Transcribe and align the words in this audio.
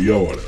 meia 0.00 0.16
hora. 0.16 0.40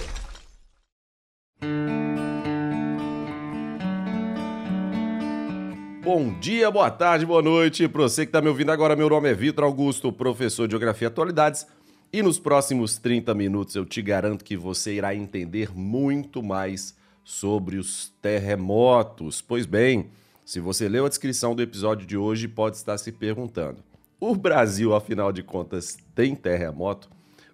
Bom 6.02 6.38
dia, 6.40 6.70
boa 6.70 6.90
tarde, 6.90 7.26
boa 7.26 7.42
noite. 7.42 7.86
Para 7.86 8.02
você 8.02 8.24
que 8.24 8.30
está 8.30 8.40
me 8.40 8.48
ouvindo 8.48 8.72
agora, 8.72 8.96
meu 8.96 9.08
nome 9.08 9.30
é 9.30 9.34
Vitor 9.34 9.64
Augusto, 9.64 10.10
professor 10.10 10.66
de 10.66 10.72
Geografia 10.72 11.06
e 11.06 11.10
Atualidades. 11.10 11.66
E 12.12 12.22
nos 12.22 12.38
próximos 12.38 12.96
30 12.96 13.34
minutos 13.34 13.76
eu 13.76 13.84
te 13.84 14.00
garanto 14.02 14.44
que 14.44 14.56
você 14.56 14.94
irá 14.94 15.14
entender 15.14 15.70
muito 15.74 16.42
mais 16.42 16.96
sobre 17.22 17.76
os 17.76 18.12
terremotos. 18.20 19.40
Pois 19.40 19.66
bem, 19.66 20.10
se 20.44 20.60
você 20.60 20.88
leu 20.88 21.06
a 21.06 21.08
descrição 21.08 21.54
do 21.54 21.62
episódio 21.62 22.06
de 22.06 22.16
hoje, 22.16 22.48
pode 22.48 22.76
estar 22.76 22.98
se 22.98 23.12
perguntando: 23.12 23.78
o 24.18 24.34
Brasil, 24.34 24.94
afinal 24.94 25.30
de 25.30 25.42
contas, 25.42 25.98
tem 26.14 26.34
terremoto? 26.34 27.08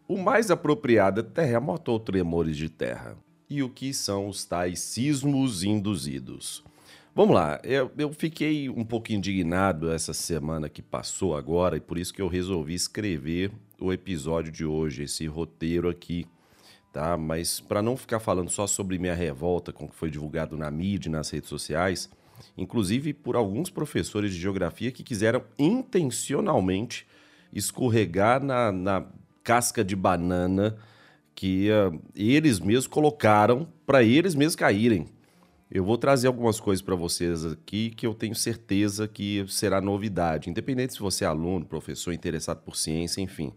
O 0.09 0.17
mais 0.17 0.51
apropriado 0.51 1.21
é 1.21 1.23
terremoto 1.23 1.93
ou 1.93 2.01
tremores 2.01 2.57
de 2.57 2.71
terra? 2.71 3.15
E 3.47 3.63
o 3.63 3.69
que 3.69 3.93
são 3.93 4.27
os 4.27 4.43
tais 4.43 4.81
sismos 4.81 5.63
induzidos? 5.63 6.65
Vamos 7.15 7.35
lá, 7.35 7.61
eu, 7.63 7.91
eu, 7.99 8.11
fiquei 8.15 8.71
um 8.71 8.87
pouco 8.87 9.13
indignado 9.13 9.91
essa 9.93 10.15
semana 10.15 10.67
que 10.67 10.81
passou 10.81 11.37
agora 11.37 11.77
e 11.77 11.81
por 11.81 11.99
isso 11.99 12.15
que 12.15 12.23
eu 12.23 12.27
resolvi 12.27 12.73
escrever 12.73 13.53
o 13.79 13.93
episódio 13.93 14.51
de 14.51 14.65
hoje, 14.65 15.03
esse 15.03 15.27
roteiro 15.27 15.91
aqui, 15.91 16.27
tá? 16.91 17.19
Mas 17.19 17.61
para 17.61 17.83
não 17.83 17.95
ficar 17.95 18.19
falando 18.19 18.49
só 18.49 18.67
sobre 18.67 18.99
minha 18.99 19.15
revolta 19.15 19.75
com 19.75 19.85
o 19.85 19.89
que 19.89 19.95
foi 19.95 20.11
divulgado 20.11 20.57
na 20.57 20.71
mídia 20.71 21.13
nas 21.13 21.29
redes 21.29 21.51
sociais, 21.51 22.09
inclusive 22.57 23.13
por 23.13 23.37
alguns 23.37 23.69
professores 23.69 24.33
de 24.33 24.41
geografia 24.41 24.91
que 24.91 25.03
quiseram 25.03 25.43
intencionalmente 25.59 27.07
escorregar 27.53 28.43
na, 28.43 28.73
na 28.73 29.07
casca 29.49 29.83
de 29.83 29.97
banana 29.97 30.77
que 31.35 31.71
uh, 31.71 31.99
eles 32.15 32.61
mesmos 32.61 32.87
colocaram 32.87 33.67
para 33.87 34.03
eles 34.03 34.35
mesmos 34.35 34.55
caírem. 34.55 35.07
Eu 35.71 35.83
vou 35.83 35.97
trazer 35.97 36.27
algumas 36.27 36.61
coisas 36.61 36.83
para 36.83 36.95
vocês 36.95 37.47
aqui 37.47 37.89
que 37.89 38.07
eu 38.07 38.13
tenho 38.13 38.35
certeza 38.35 39.09
que 39.09 39.47
será 39.49 39.81
novidade, 39.81 40.51
independente 40.51 40.93
se 40.93 41.01
você 41.01 41.25
é 41.25 41.29
aluno, 41.29 41.65
professor, 41.65 42.13
interessado 42.13 42.59
por 42.59 42.77
ciência, 42.77 43.23
enfim. 43.23 43.55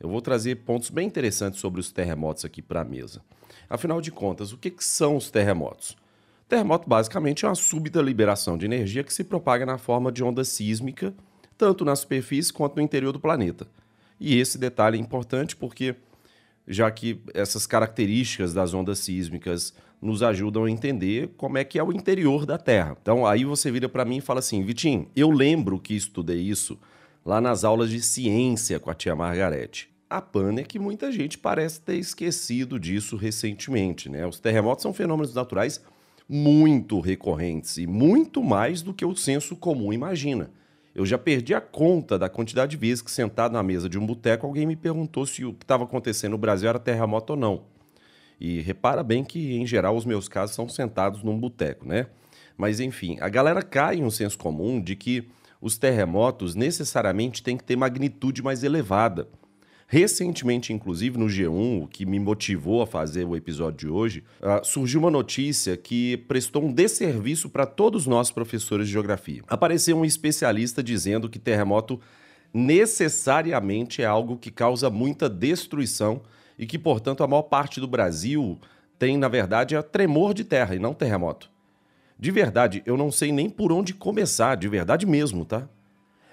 Eu 0.00 0.08
vou 0.08 0.20
trazer 0.20 0.56
pontos 0.56 0.90
bem 0.90 1.06
interessantes 1.06 1.60
sobre 1.60 1.80
os 1.80 1.92
terremotos 1.92 2.44
aqui 2.44 2.60
para 2.60 2.80
a 2.80 2.84
mesa. 2.84 3.22
Afinal 3.70 4.00
de 4.00 4.10
contas, 4.10 4.52
o 4.52 4.58
que, 4.58 4.70
que 4.70 4.84
são 4.84 5.16
os 5.16 5.30
terremotos? 5.30 5.96
Terremoto 6.48 6.88
basicamente 6.88 7.44
é 7.44 7.48
uma 7.48 7.54
súbita 7.54 8.02
liberação 8.02 8.58
de 8.58 8.66
energia 8.66 9.04
que 9.04 9.14
se 9.14 9.22
propaga 9.22 9.64
na 9.64 9.78
forma 9.78 10.10
de 10.10 10.24
onda 10.24 10.42
sísmica, 10.42 11.14
tanto 11.56 11.84
na 11.84 11.94
superfície 11.94 12.52
quanto 12.52 12.74
no 12.74 12.82
interior 12.82 13.12
do 13.12 13.20
planeta. 13.20 13.68
E 14.20 14.38
esse 14.38 14.58
detalhe 14.58 14.98
é 14.98 15.00
importante 15.00 15.54
porque, 15.56 15.94
já 16.66 16.90
que 16.90 17.20
essas 17.34 17.66
características 17.66 18.52
das 18.52 18.74
ondas 18.74 18.98
sísmicas 18.98 19.72
nos 20.00 20.22
ajudam 20.22 20.64
a 20.64 20.70
entender 20.70 21.30
como 21.36 21.58
é 21.58 21.64
que 21.64 21.78
é 21.78 21.82
o 21.82 21.92
interior 21.92 22.46
da 22.46 22.56
Terra. 22.56 22.96
Então 23.00 23.26
aí 23.26 23.44
você 23.44 23.70
vira 23.70 23.88
para 23.88 24.04
mim 24.04 24.18
e 24.18 24.20
fala 24.20 24.38
assim, 24.38 24.62
Vitinho, 24.62 25.08
eu 25.14 25.30
lembro 25.30 25.78
que 25.78 25.94
estudei 25.94 26.40
isso 26.40 26.78
lá 27.24 27.40
nas 27.40 27.64
aulas 27.64 27.90
de 27.90 28.00
ciência 28.00 28.78
com 28.78 28.90
a 28.90 28.94
tia 28.94 29.14
Margarete. 29.14 29.90
A 30.08 30.22
pana 30.22 30.60
é 30.60 30.64
que 30.64 30.78
muita 30.78 31.12
gente 31.12 31.36
parece 31.36 31.80
ter 31.80 31.96
esquecido 31.96 32.80
disso 32.80 33.16
recentemente, 33.16 34.08
né? 34.08 34.26
Os 34.26 34.40
terremotos 34.40 34.82
são 34.82 34.94
fenômenos 34.94 35.34
naturais 35.34 35.82
muito 36.26 37.00
recorrentes 37.00 37.76
e 37.76 37.86
muito 37.86 38.42
mais 38.42 38.80
do 38.80 38.94
que 38.94 39.04
o 39.04 39.14
senso 39.14 39.56
comum 39.56 39.92
imagina. 39.92 40.50
Eu 40.98 41.06
já 41.06 41.16
perdi 41.16 41.54
a 41.54 41.60
conta 41.60 42.18
da 42.18 42.28
quantidade 42.28 42.72
de 42.72 42.76
vezes 42.76 43.00
que, 43.00 43.08
sentado 43.08 43.52
na 43.52 43.62
mesa 43.62 43.88
de 43.88 43.96
um 43.96 44.04
boteco, 44.04 44.44
alguém 44.44 44.66
me 44.66 44.74
perguntou 44.74 45.24
se 45.24 45.44
o 45.44 45.54
que 45.54 45.62
estava 45.62 45.84
acontecendo 45.84 46.32
no 46.32 46.38
Brasil 46.38 46.68
era 46.68 46.78
terremoto 46.80 47.34
ou 47.34 47.38
não. 47.38 47.62
E 48.40 48.60
repara 48.62 49.04
bem 49.04 49.22
que, 49.22 49.54
em 49.54 49.64
geral, 49.64 49.96
os 49.96 50.04
meus 50.04 50.28
casos 50.28 50.56
são 50.56 50.68
sentados 50.68 51.22
num 51.22 51.38
boteco, 51.38 51.86
né? 51.86 52.06
Mas, 52.56 52.80
enfim, 52.80 53.16
a 53.20 53.28
galera 53.28 53.62
cai 53.62 53.98
em 53.98 54.02
um 54.02 54.10
senso 54.10 54.36
comum 54.36 54.80
de 54.80 54.96
que 54.96 55.28
os 55.60 55.78
terremotos 55.78 56.56
necessariamente 56.56 57.44
têm 57.44 57.56
que 57.56 57.62
ter 57.62 57.76
magnitude 57.76 58.42
mais 58.42 58.64
elevada. 58.64 59.28
Recentemente, 59.90 60.70
inclusive, 60.70 61.16
no 61.16 61.28
G1, 61.28 61.84
o 61.84 61.86
que 61.86 62.04
me 62.04 62.20
motivou 62.20 62.82
a 62.82 62.86
fazer 62.86 63.24
o 63.24 63.34
episódio 63.34 63.78
de 63.78 63.88
hoje, 63.88 64.22
uh, 64.42 64.62
surgiu 64.62 65.00
uma 65.00 65.10
notícia 65.10 65.78
que 65.78 66.18
prestou 66.28 66.62
um 66.62 66.70
desserviço 66.70 67.48
para 67.48 67.64
todos 67.64 68.06
nós 68.06 68.30
professores 68.30 68.86
de 68.86 68.92
geografia. 68.92 69.42
Apareceu 69.48 69.96
um 69.96 70.04
especialista 70.04 70.82
dizendo 70.82 71.26
que 71.26 71.38
terremoto 71.38 71.98
necessariamente 72.52 74.02
é 74.02 74.04
algo 74.04 74.36
que 74.36 74.50
causa 74.50 74.90
muita 74.90 75.26
destruição 75.26 76.20
e 76.58 76.66
que, 76.66 76.78
portanto, 76.78 77.24
a 77.24 77.26
maior 77.26 77.44
parte 77.44 77.80
do 77.80 77.88
Brasil 77.88 78.58
tem, 78.98 79.16
na 79.16 79.28
verdade, 79.28 79.74
a 79.74 79.82
tremor 79.82 80.34
de 80.34 80.44
terra 80.44 80.74
e 80.74 80.78
não 80.78 80.92
terremoto. 80.92 81.50
De 82.18 82.30
verdade, 82.30 82.82
eu 82.84 82.98
não 82.98 83.10
sei 83.10 83.32
nem 83.32 83.48
por 83.48 83.72
onde 83.72 83.94
começar, 83.94 84.54
de 84.54 84.68
verdade 84.68 85.06
mesmo, 85.06 85.46
tá? 85.46 85.66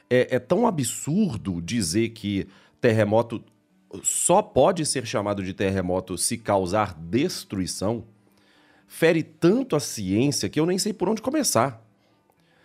É, 0.10 0.36
é 0.36 0.40
tão 0.40 0.68
absurdo 0.68 1.62
dizer 1.62 2.10
que 2.10 2.48
terremoto 2.82 3.44
só 4.04 4.42
pode 4.42 4.86
ser 4.86 5.06
chamado 5.06 5.44
de 5.44 5.54
terremoto 5.54 6.18
se 6.18 6.38
causar 6.38 6.94
destruição. 6.94 8.04
Fere 8.88 9.24
tanto 9.24 9.76
a 9.76 9.80
ciência 9.80 10.50
que 10.50 10.60
eu 10.60 10.66
nem 10.66 10.78
sei 10.78 10.94
por 10.94 11.10
onde 11.10 11.22
começar. 11.22 11.82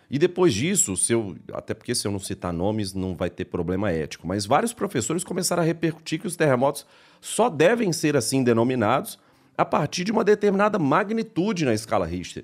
E 0.09 0.19
depois 0.19 0.53
disso, 0.53 0.97
se 0.97 1.13
eu, 1.13 1.37
até 1.53 1.73
porque 1.73 1.95
se 1.95 2.05
eu 2.05 2.11
não 2.11 2.19
citar 2.19 2.51
nomes 2.51 2.93
não 2.93 3.15
vai 3.15 3.29
ter 3.29 3.45
problema 3.45 3.91
ético, 3.91 4.27
mas 4.27 4.45
vários 4.45 4.73
professores 4.73 5.23
começaram 5.23 5.63
a 5.63 5.65
repercutir 5.65 6.19
que 6.19 6.27
os 6.27 6.35
terremotos 6.35 6.85
só 7.21 7.49
devem 7.49 7.93
ser 7.93 8.17
assim 8.17 8.43
denominados 8.43 9.17
a 9.57 9.63
partir 9.63 10.03
de 10.03 10.11
uma 10.11 10.23
determinada 10.23 10.77
magnitude 10.77 11.63
na 11.63 11.73
escala 11.73 12.05
Richter. 12.05 12.43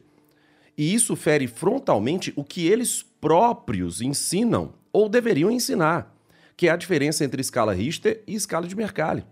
E 0.78 0.94
isso 0.94 1.16
fere 1.16 1.48
frontalmente 1.48 2.32
o 2.38 2.44
que 2.44 2.68
eles 2.68 3.04
próprios 3.20 4.00
ensinam 4.00 4.74
ou 4.94 5.10
deveriam 5.10 5.52
ensinar, 5.52 6.16
que 6.57 6.68
é 6.68 6.72
a 6.72 6.75
diferença 6.75 7.23
entre 7.23 7.40
escala 7.40 7.72
Richter 7.72 8.23
e 8.25 8.34
escala 8.34 8.68
de 8.68 8.75
Mercalli. 8.75 9.23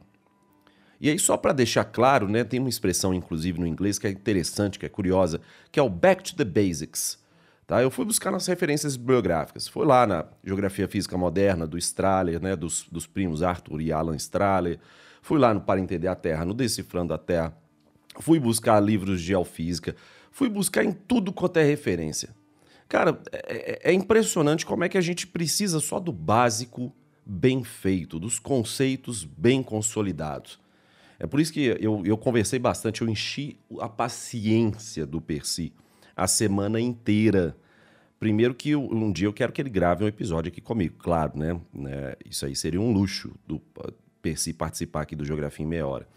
E 1.01 1.09
aí, 1.09 1.19
só 1.19 1.35
para 1.35 1.51
deixar 1.51 1.83
claro, 1.83 2.29
né, 2.29 2.43
tem 2.43 2.59
uma 2.59 2.69
expressão, 2.69 3.13
inclusive, 3.13 3.59
no 3.59 3.67
inglês 3.67 3.99
que 3.99 4.07
é 4.07 4.11
interessante, 4.11 4.79
que 4.79 4.85
é 4.85 4.89
curiosa, 4.89 5.41
que 5.71 5.79
é 5.79 5.83
o 5.83 5.89
back 5.89 6.23
to 6.23 6.35
the 6.35 6.45
basics. 6.45 7.19
Tá? 7.67 7.81
Eu 7.81 7.89
fui 7.89 8.05
buscar 8.05 8.31
nas 8.31 8.45
referências 8.45 8.95
bibliográficas. 8.95 9.67
Foi 9.67 9.85
lá 9.85 10.05
na 10.05 10.25
Geografia 10.43 10.87
Física 10.87 11.17
Moderna, 11.17 11.65
do 11.65 11.77
Strahler, 11.77 12.41
né, 12.41 12.55
dos, 12.55 12.87
dos 12.89 13.07
primos 13.07 13.41
Arthur 13.41 13.81
e 13.81 13.91
Alan 13.91 14.15
Strahler. 14.15 14.79
Fui 15.21 15.39
lá 15.39 15.53
no 15.53 15.61
Para 15.61 15.79
Entender 15.79 16.07
a 16.07 16.15
Terra, 16.15 16.45
no 16.45 16.53
Decifrando 16.53 17.13
a 17.13 17.17
Terra. 17.17 17.57
Fui 18.19 18.39
buscar 18.39 18.79
livros 18.79 19.19
de 19.19 19.27
geofísica. 19.27 19.95
Fui 20.31 20.47
buscar 20.47 20.83
em 20.83 20.91
tudo 20.91 21.33
quanto 21.33 21.57
é 21.57 21.63
referência. 21.63 22.29
Cara, 22.87 23.19
é, 23.31 23.89
é, 23.89 23.91
é 23.91 23.93
impressionante 23.93 24.65
como 24.65 24.83
é 24.83 24.89
que 24.89 24.97
a 24.97 25.01
gente 25.01 25.25
precisa 25.25 25.79
só 25.79 25.99
do 25.99 26.13
básico 26.13 26.93
bem 27.25 27.63
feito, 27.63 28.19
dos 28.19 28.39
conceitos 28.39 29.23
bem 29.23 29.63
consolidados. 29.63 30.59
É 31.17 31.25
por 31.25 31.39
isso 31.39 31.51
que 31.51 31.77
eu, 31.79 32.05
eu 32.05 32.17
conversei 32.17 32.59
bastante, 32.59 33.01
eu 33.01 33.09
enchi 33.09 33.57
a 33.79 33.87
paciência 33.87 35.05
do 35.05 35.21
Percy 35.21 35.71
a 36.15 36.27
semana 36.27 36.79
inteira. 36.79 37.55
Primeiro 38.19 38.53
que 38.53 38.75
um 38.75 39.11
dia 39.11 39.27
eu 39.27 39.33
quero 39.33 39.51
que 39.51 39.61
ele 39.61 39.69
grave 39.69 40.03
um 40.03 40.07
episódio 40.07 40.49
aqui 40.49 40.61
comigo, 40.61 40.95
claro, 40.97 41.37
né? 41.37 41.59
É, 41.87 42.17
isso 42.25 42.45
aí 42.45 42.55
seria 42.55 42.79
um 42.79 42.91
luxo 42.91 43.33
do 43.45 43.61
Percy 44.21 44.53
participar 44.53 45.01
aqui 45.01 45.15
do 45.15 45.25
Geografia 45.25 45.65
em 45.65 45.67
Meia 45.67 45.85
Hora. 45.85 46.07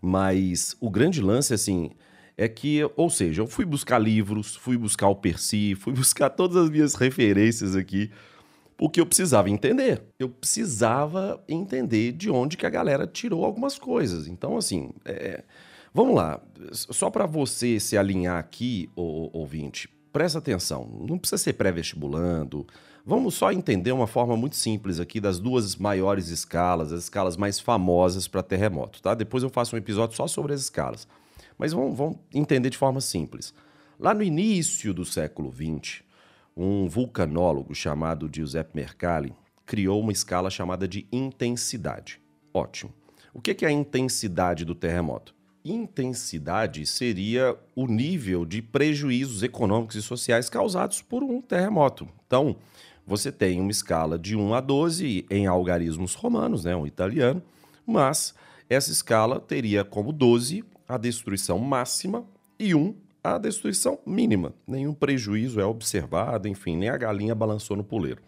Mas 0.00 0.76
o 0.80 0.90
grande 0.90 1.20
lance, 1.20 1.52
assim, 1.52 1.90
é 2.36 2.48
que, 2.48 2.80
ou 2.96 3.08
seja, 3.08 3.42
eu 3.42 3.46
fui 3.46 3.64
buscar 3.64 3.98
livros, 3.98 4.56
fui 4.56 4.76
buscar 4.76 5.08
o 5.08 5.14
Percy, 5.14 5.74
fui 5.74 5.92
buscar 5.94 6.30
todas 6.30 6.56
as 6.56 6.70
minhas 6.70 6.94
referências 6.94 7.76
aqui, 7.76 8.10
porque 8.76 9.00
eu 9.00 9.06
precisava 9.06 9.50
entender. 9.50 10.02
Eu 10.18 10.28
precisava 10.28 11.42
entender 11.48 12.12
de 12.12 12.30
onde 12.30 12.56
que 12.56 12.66
a 12.66 12.70
galera 12.70 13.06
tirou 13.06 13.44
algumas 13.44 13.78
coisas. 13.78 14.26
Então, 14.26 14.56
assim, 14.56 14.90
é, 15.04 15.42
Vamos 15.96 16.16
lá, 16.16 16.40
só 16.72 17.08
para 17.08 17.24
você 17.24 17.78
se 17.78 17.96
alinhar 17.96 18.36
aqui, 18.36 18.90
ouvinte, 18.96 19.88
presta 20.12 20.40
atenção, 20.40 20.88
não 21.08 21.16
precisa 21.16 21.38
ser 21.40 21.52
pré-vestibulando. 21.52 22.66
Vamos 23.06 23.36
só 23.36 23.52
entender 23.52 23.92
uma 23.92 24.08
forma 24.08 24.36
muito 24.36 24.56
simples 24.56 24.98
aqui 24.98 25.20
das 25.20 25.38
duas 25.38 25.76
maiores 25.76 26.30
escalas, 26.30 26.92
as 26.92 27.04
escalas 27.04 27.36
mais 27.36 27.60
famosas 27.60 28.26
para 28.26 28.42
terremoto, 28.42 29.00
tá? 29.00 29.14
Depois 29.14 29.44
eu 29.44 29.50
faço 29.50 29.76
um 29.76 29.78
episódio 29.78 30.16
só 30.16 30.26
sobre 30.26 30.52
as 30.52 30.62
escalas. 30.62 31.06
Mas 31.56 31.72
vamos, 31.72 31.96
vamos 31.96 32.18
entender 32.34 32.70
de 32.70 32.78
forma 32.78 33.00
simples. 33.00 33.54
Lá 33.96 34.12
no 34.12 34.24
início 34.24 34.92
do 34.92 35.04
século 35.04 35.52
XX, 35.52 36.02
um 36.56 36.88
vulcanólogo 36.88 37.74
chamado 37.74 38.30
Giuseppe 38.32 38.76
Mercalli 38.76 39.34
criou 39.66 40.00
uma 40.00 40.12
escala 40.12 40.50
chamada 40.50 40.86
de 40.86 41.06
intensidade. 41.10 42.20
Ótimo. 42.52 42.92
O 43.32 43.40
que 43.40 43.64
é 43.64 43.68
a 43.68 43.72
intensidade 43.72 44.64
do 44.64 44.74
terremoto? 44.74 45.34
intensidade 45.64 46.84
seria 46.84 47.56
o 47.74 47.86
nível 47.86 48.44
de 48.44 48.60
prejuízos 48.60 49.42
econômicos 49.42 49.96
e 49.96 50.02
sociais 50.02 50.50
causados 50.50 51.00
por 51.00 51.22
um 51.22 51.40
terremoto. 51.40 52.06
Então, 52.26 52.56
você 53.06 53.32
tem 53.32 53.60
uma 53.60 53.70
escala 53.70 54.18
de 54.18 54.36
1 54.36 54.54
a 54.54 54.60
12 54.60 55.26
em 55.30 55.46
algarismos 55.46 56.14
romanos, 56.14 56.64
né, 56.64 56.76
um 56.76 56.86
italiano, 56.86 57.42
mas 57.86 58.34
essa 58.68 58.90
escala 58.90 59.40
teria 59.40 59.84
como 59.84 60.12
12 60.12 60.64
a 60.86 60.98
destruição 60.98 61.58
máxima 61.58 62.26
e 62.58 62.74
1 62.74 62.94
a 63.24 63.38
destruição 63.38 63.98
mínima. 64.06 64.52
Nenhum 64.66 64.92
prejuízo 64.92 65.58
é 65.58 65.64
observado, 65.64 66.46
enfim, 66.46 66.76
nem 66.76 66.90
a 66.90 66.96
galinha 66.98 67.34
balançou 67.34 67.74
no 67.74 67.82
puleiro. 67.82 68.20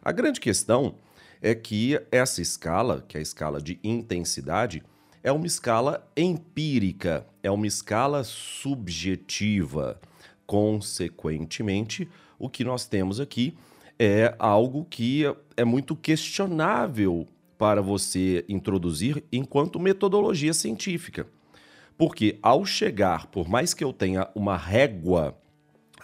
A 0.00 0.12
grande 0.12 0.38
questão 0.38 0.94
é 1.42 1.56
que 1.56 2.00
essa 2.12 2.40
escala, 2.40 3.04
que 3.08 3.16
é 3.16 3.20
a 3.20 3.22
escala 3.22 3.60
de 3.60 3.80
intensidade, 3.82 4.84
é 5.24 5.32
uma 5.32 5.46
escala 5.46 6.08
empírica, 6.16 7.26
é 7.42 7.50
uma 7.50 7.66
escala 7.66 8.22
subjetiva. 8.22 10.00
Consequentemente, 10.46 12.08
o 12.38 12.48
que 12.48 12.62
nós 12.62 12.86
temos 12.86 13.18
aqui 13.18 13.56
é 13.98 14.34
algo 14.38 14.84
que 14.84 15.24
é 15.56 15.64
muito 15.64 15.96
questionável 15.96 17.26
para 17.58 17.80
você 17.82 18.44
introduzir 18.48 19.24
enquanto 19.32 19.80
metodologia 19.80 20.52
científica. 20.52 21.26
Porque 21.96 22.38
ao 22.42 22.64
chegar, 22.64 23.26
por 23.26 23.48
mais 23.48 23.72
que 23.72 23.84
eu 23.84 23.92
tenha 23.92 24.28
uma 24.34 24.56
régua, 24.56 25.36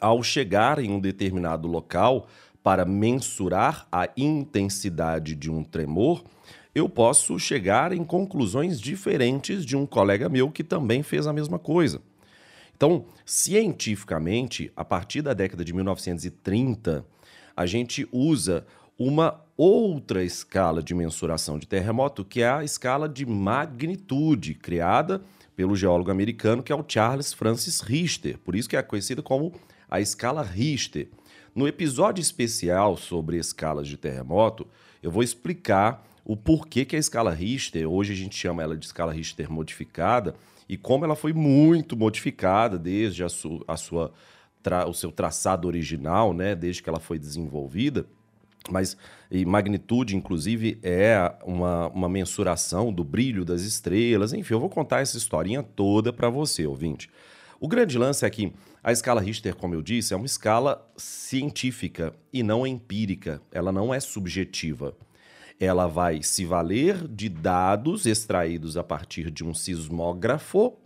ao 0.01 0.23
chegar 0.23 0.79
em 0.79 0.91
um 0.91 1.01
determinado 1.01 1.69
local 1.69 2.27
para 2.63 2.85
mensurar 2.85 3.87
a 3.91 4.09
intensidade 4.17 5.35
de 5.35 5.51
um 5.51 5.63
tremor, 5.65 6.23
eu 6.75 6.89
posso 6.89 7.39
chegar 7.39 7.93
em 7.93 8.05
conclusões 8.05 8.81
diferentes 8.81 9.65
de 9.65 9.77
um 9.77 9.85
colega 9.85 10.29
meu 10.29 10.51
que 10.51 10.63
também 10.63 11.03
fez 11.03 11.27
a 11.27 11.33
mesma 11.33 11.59
coisa. 11.59 12.01
Então, 12.77 13.05
cientificamente, 13.27 14.73
a 14.75 14.85
partir 14.85 15.21
da 15.21 15.35
década 15.35 15.65
de 15.65 15.73
1930, 15.75 17.05
a 17.57 17.67
gente 17.67 18.09
usa 18.11 18.65
uma 19.01 19.41
outra 19.57 20.23
escala 20.23 20.83
de 20.83 20.93
mensuração 20.93 21.59
de 21.59 21.67
terremoto, 21.67 22.23
que 22.23 22.43
é 22.43 22.51
a 22.51 22.63
escala 22.63 23.09
de 23.09 23.25
magnitude, 23.25 24.53
criada 24.53 25.23
pelo 25.57 25.75
geólogo 25.75 26.11
americano 26.11 26.63
que 26.63 26.71
é 26.71 26.75
o 26.77 26.85
Charles 26.87 27.33
Francis 27.33 27.81
Richter, 27.81 28.37
por 28.37 28.55
isso 28.55 28.69
que 28.69 28.77
é 28.77 28.83
conhecida 28.83 29.23
como 29.23 29.55
a 29.89 30.03
escala 30.03 30.43
Richter. 30.43 31.09
No 31.55 31.67
episódio 31.67 32.21
especial 32.21 32.95
sobre 32.95 33.39
escalas 33.39 33.89
de 33.89 33.97
terremoto, 33.97 34.67
eu 35.03 35.11
vou 35.11 35.23
explicar 35.23 36.07
o 36.23 36.37
porquê 36.37 36.85
que 36.85 36.95
a 36.95 36.99
escala 36.99 37.33
Richter, 37.33 37.91
hoje 37.91 38.13
a 38.13 38.17
gente 38.17 38.37
chama 38.37 38.63
ela 38.63 38.77
de 38.77 38.85
escala 38.85 39.15
Richter 39.15 39.51
modificada, 39.51 40.35
e 40.69 40.77
como 40.77 41.07
ela 41.07 41.17
foi 41.17 41.33
muito 41.33 41.97
modificada 41.97 42.79
desde 42.79 43.25
a, 43.25 43.31
su 43.31 43.65
a 43.67 43.79
sua 43.79 44.13
o 44.87 44.93
seu 44.93 45.11
traçado 45.11 45.67
original, 45.67 46.35
né, 46.35 46.55
desde 46.55 46.83
que 46.83 46.91
ela 46.91 47.01
foi 47.01 47.19
desenvolvida. 47.19 48.05
Mas 48.69 48.97
e 49.31 49.45
magnitude, 49.45 50.17
inclusive, 50.17 50.79
é 50.83 51.33
uma, 51.45 51.89
uma 51.89 52.09
mensuração 52.09 52.93
do 52.93 53.05
brilho 53.05 53.45
das 53.45 53.63
estrelas. 53.63 54.33
Enfim, 54.33 54.55
eu 54.55 54.61
vou 54.61 54.69
contar 54.69 55.01
essa 55.01 55.17
historinha 55.17 55.63
toda 55.63 56.13
para 56.13 56.29
você, 56.29 56.67
ouvinte. 56.67 57.09
O 57.61 57.69
grande 57.69 57.97
lance 57.97 58.25
é 58.25 58.31
que 58.31 58.53
a 58.83 58.91
escala 58.91 59.21
Richter, 59.21 59.55
como 59.55 59.75
eu 59.75 59.83
disse, 59.83 60.13
é 60.13 60.17
uma 60.17 60.27
escala 60.27 60.85
científica 60.97 62.13
e 62.33 62.43
não 62.43 62.67
empírica. 62.67 63.41
Ela 63.53 63.71
não 63.71 63.95
é 63.95 64.01
subjetiva. 64.01 64.97
Ela 65.61 65.87
vai 65.87 66.23
se 66.23 66.45
valer 66.45 67.07
de 67.07 67.29
dados 67.29 68.07
extraídos 68.07 68.77
a 68.77 68.83
partir 68.83 69.31
de 69.31 69.45
um 69.45 69.53
sismógrafo, 69.53 70.77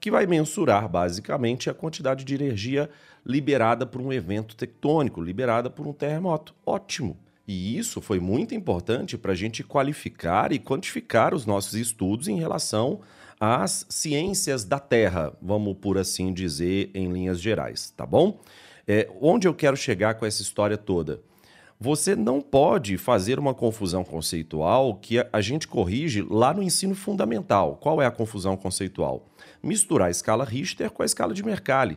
que 0.00 0.10
vai 0.10 0.26
mensurar 0.26 0.88
basicamente 0.88 1.70
a 1.70 1.74
quantidade 1.74 2.24
de 2.24 2.34
energia 2.34 2.90
liberada 3.28 3.84
por 3.84 4.00
um 4.00 4.12
evento 4.12 4.56
tectônico, 4.56 5.20
liberada 5.20 5.68
por 5.68 5.86
um 5.86 5.92
terremoto. 5.92 6.54
Ótimo! 6.64 7.16
E 7.46 7.78
isso 7.78 8.00
foi 8.00 8.18
muito 8.18 8.54
importante 8.54 9.16
para 9.16 9.32
a 9.32 9.34
gente 9.34 9.62
qualificar 9.62 10.52
e 10.52 10.58
quantificar 10.58 11.34
os 11.34 11.46
nossos 11.46 11.74
estudos 11.74 12.28
em 12.28 12.38
relação 12.38 13.00
às 13.40 13.86
ciências 13.88 14.64
da 14.64 14.78
Terra, 14.78 15.32
vamos 15.40 15.76
por 15.80 15.96
assim 15.96 16.32
dizer, 16.32 16.90
em 16.92 17.10
linhas 17.10 17.40
gerais, 17.40 17.90
tá 17.96 18.04
bom? 18.04 18.40
É, 18.86 19.08
onde 19.20 19.46
eu 19.46 19.54
quero 19.54 19.76
chegar 19.76 20.14
com 20.14 20.26
essa 20.26 20.42
história 20.42 20.76
toda? 20.76 21.20
Você 21.80 22.16
não 22.16 22.40
pode 22.40 22.98
fazer 22.98 23.38
uma 23.38 23.54
confusão 23.54 24.02
conceitual 24.02 24.96
que 24.96 25.24
a 25.32 25.40
gente 25.40 25.68
corrige 25.68 26.22
lá 26.28 26.52
no 26.52 26.62
ensino 26.62 26.94
fundamental. 26.94 27.76
Qual 27.76 28.02
é 28.02 28.06
a 28.06 28.10
confusão 28.10 28.56
conceitual? 28.56 29.28
Misturar 29.62 30.08
a 30.08 30.10
escala 30.10 30.44
Richter 30.44 30.90
com 30.90 31.02
a 31.02 31.06
escala 31.06 31.32
de 31.32 31.44
Mercalli. 31.44 31.96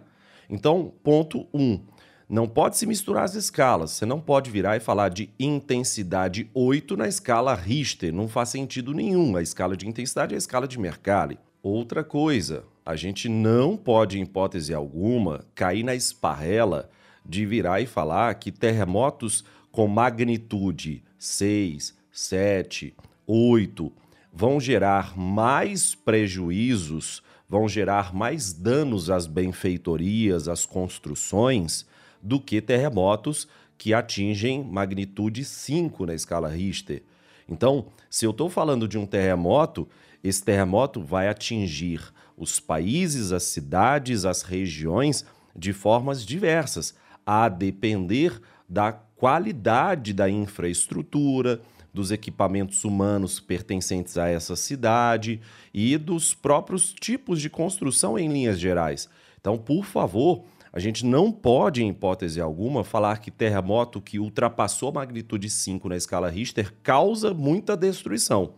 Então, 0.51 0.93
ponto 1.01 1.47
1. 1.53 1.61
Um, 1.61 1.81
não 2.27 2.47
pode 2.47 2.77
se 2.77 2.85
misturar 2.85 3.23
as 3.23 3.35
escalas. 3.35 3.91
Você 3.91 4.05
não 4.05 4.19
pode 4.19 4.51
virar 4.51 4.77
e 4.77 4.81
falar 4.81 5.09
de 5.09 5.29
intensidade 5.39 6.49
8 6.53 6.95
na 6.95 7.07
escala 7.07 7.55
Richter. 7.55 8.13
Não 8.13 8.27
faz 8.27 8.49
sentido 8.49 8.93
nenhum. 8.93 9.35
A 9.35 9.41
escala 9.41 9.75
de 9.75 9.87
intensidade 9.87 10.33
é 10.33 10.35
a 10.35 10.37
escala 10.37 10.67
de 10.67 10.79
Mercalli. 10.79 11.39
Outra 11.63 12.03
coisa, 12.03 12.65
a 12.85 12.95
gente 12.95 13.29
não 13.29 13.77
pode, 13.77 14.17
em 14.19 14.23
hipótese 14.23 14.73
alguma, 14.73 15.45
cair 15.55 15.83
na 15.83 15.95
esparrela 15.95 16.89
de 17.25 17.45
virar 17.45 17.81
e 17.81 17.85
falar 17.85 18.33
que 18.35 18.51
terremotos 18.51 19.45
com 19.71 19.87
magnitude 19.87 21.03
6, 21.17 21.95
7, 22.11 22.95
8 23.27 23.91
vão 24.33 24.59
gerar 24.59 25.17
mais 25.17 25.93
prejuízos 25.93 27.21
vão 27.51 27.67
gerar 27.67 28.15
mais 28.15 28.53
danos 28.53 29.09
às 29.09 29.27
benfeitorias, 29.27 30.47
às 30.47 30.65
construções, 30.65 31.85
do 32.23 32.39
que 32.39 32.61
terremotos 32.61 33.45
que 33.77 33.93
atingem 33.93 34.63
magnitude 34.63 35.43
5 35.43 36.05
na 36.05 36.15
escala 36.15 36.47
Richter. 36.47 37.03
Então, 37.49 37.87
se 38.09 38.25
eu 38.25 38.31
estou 38.31 38.49
falando 38.49 38.87
de 38.87 38.97
um 38.97 39.05
terremoto, 39.05 39.85
esse 40.23 40.41
terremoto 40.41 41.01
vai 41.01 41.27
atingir 41.27 42.01
os 42.37 42.61
países, 42.61 43.33
as 43.33 43.43
cidades, 43.43 44.23
as 44.23 44.43
regiões 44.43 45.25
de 45.53 45.73
formas 45.73 46.25
diversas, 46.25 46.95
a 47.25 47.49
depender 47.49 48.39
da 48.69 48.93
qualidade 48.93 50.13
da 50.13 50.29
infraestrutura, 50.29 51.59
dos 51.93 52.11
equipamentos 52.11 52.83
humanos 52.83 53.39
pertencentes 53.39 54.17
a 54.17 54.27
essa 54.27 54.55
cidade 54.55 55.41
e 55.73 55.97
dos 55.97 56.33
próprios 56.33 56.93
tipos 56.93 57.41
de 57.41 57.49
construção 57.49 58.17
em 58.17 58.31
linhas 58.31 58.59
gerais. 58.59 59.09
Então, 59.39 59.57
por 59.57 59.83
favor, 59.83 60.43
a 60.73 60.79
gente 60.79 61.05
não 61.05 61.31
pode, 61.31 61.83
em 61.83 61.89
hipótese 61.89 62.39
alguma, 62.39 62.83
falar 62.83 63.17
que 63.17 63.29
terremoto 63.29 63.99
que 63.99 64.19
ultrapassou 64.19 64.89
a 64.89 64.93
magnitude 64.93 65.49
5 65.49 65.89
na 65.89 65.97
escala 65.97 66.29
Richter 66.29 66.73
causa 66.81 67.33
muita 67.33 67.75
destruição. 67.75 68.53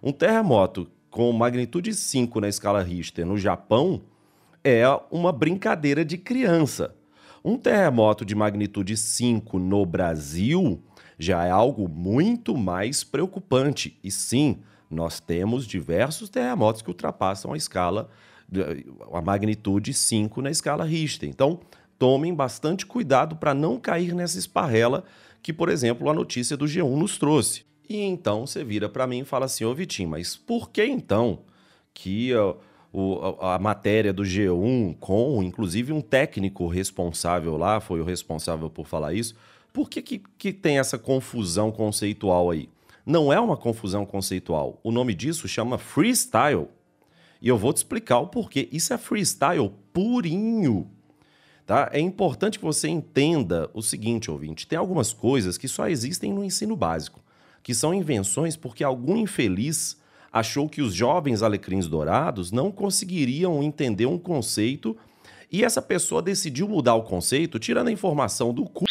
Um 0.00 0.12
terremoto 0.12 0.88
com 1.10 1.32
magnitude 1.32 1.92
5 1.92 2.40
na 2.40 2.48
escala 2.48 2.82
Richter 2.82 3.26
no 3.26 3.36
Japão 3.36 4.02
é 4.62 4.84
uma 5.10 5.32
brincadeira 5.32 6.04
de 6.04 6.16
criança. 6.16 6.94
Um 7.44 7.56
terremoto 7.56 8.24
de 8.24 8.34
magnitude 8.34 8.96
5 8.96 9.58
no 9.58 9.84
Brasil 9.84 10.80
já 11.18 11.44
é 11.44 11.50
algo 11.50 11.88
muito 11.88 12.56
mais 12.56 13.02
preocupante. 13.04 13.98
E 14.02 14.10
sim, 14.10 14.58
nós 14.90 15.20
temos 15.20 15.66
diversos 15.66 16.28
terremotos 16.28 16.82
que 16.82 16.88
ultrapassam 16.88 17.52
a 17.52 17.56
escala, 17.56 18.08
a 19.12 19.20
magnitude 19.20 19.92
5 19.92 20.42
na 20.42 20.50
escala 20.50 20.84
Richter. 20.84 21.28
Então, 21.28 21.60
tomem 21.98 22.34
bastante 22.34 22.86
cuidado 22.86 23.36
para 23.36 23.54
não 23.54 23.78
cair 23.78 24.14
nessa 24.14 24.38
esparrela 24.38 25.04
que, 25.42 25.52
por 25.52 25.68
exemplo, 25.68 26.08
a 26.10 26.14
notícia 26.14 26.56
do 26.56 26.66
G1 26.66 26.96
nos 26.96 27.18
trouxe. 27.18 27.64
E 27.88 28.02
então 28.02 28.46
você 28.46 28.64
vira 28.64 28.88
para 28.88 29.06
mim 29.06 29.20
e 29.20 29.24
fala 29.24 29.46
assim: 29.46 29.64
Ô 29.64 29.74
Vitinho, 29.74 30.08
mas 30.08 30.36
por 30.36 30.70
que 30.70 30.84
então 30.84 31.40
que 31.94 32.32
o, 32.92 33.36
a, 33.40 33.54
a 33.54 33.58
matéria 33.58 34.12
do 34.12 34.22
G1, 34.22 34.96
com 34.98 35.42
inclusive 35.42 35.92
um 35.92 36.00
técnico 36.00 36.66
responsável 36.66 37.56
lá, 37.56 37.80
foi 37.80 38.00
o 38.00 38.04
responsável 38.04 38.68
por 38.68 38.86
falar 38.86 39.14
isso, 39.14 39.36
por 39.76 39.90
que, 39.90 40.00
que, 40.00 40.22
que 40.38 40.54
tem 40.54 40.78
essa 40.78 40.96
confusão 40.96 41.70
conceitual 41.70 42.50
aí? 42.50 42.66
Não 43.04 43.30
é 43.30 43.38
uma 43.38 43.58
confusão 43.58 44.06
conceitual. 44.06 44.80
O 44.82 44.90
nome 44.90 45.12
disso 45.12 45.46
chama 45.46 45.76
freestyle. 45.76 46.68
E 47.42 47.48
eu 47.48 47.58
vou 47.58 47.74
te 47.74 47.76
explicar 47.76 48.20
o 48.20 48.28
porquê. 48.28 48.70
Isso 48.72 48.94
é 48.94 48.96
freestyle 48.96 49.70
purinho. 49.92 50.90
Tá? 51.66 51.90
É 51.92 52.00
importante 52.00 52.58
que 52.58 52.64
você 52.64 52.88
entenda 52.88 53.68
o 53.74 53.82
seguinte, 53.82 54.30
ouvinte: 54.30 54.66
tem 54.66 54.78
algumas 54.78 55.12
coisas 55.12 55.58
que 55.58 55.68
só 55.68 55.86
existem 55.88 56.32
no 56.32 56.42
ensino 56.42 56.74
básico, 56.74 57.22
que 57.62 57.74
são 57.74 57.92
invenções 57.92 58.56
porque 58.56 58.82
algum 58.82 59.14
infeliz 59.14 60.00
achou 60.32 60.70
que 60.70 60.80
os 60.80 60.94
jovens 60.94 61.42
alecrins 61.42 61.86
dourados 61.86 62.50
não 62.50 62.72
conseguiriam 62.72 63.62
entender 63.62 64.06
um 64.06 64.18
conceito 64.18 64.96
e 65.52 65.62
essa 65.62 65.82
pessoa 65.82 66.22
decidiu 66.22 66.66
mudar 66.66 66.94
o 66.94 67.02
conceito, 67.02 67.58
tirando 67.58 67.88
a 67.88 67.92
informação 67.92 68.54
do 68.54 68.64
cu 68.64 68.86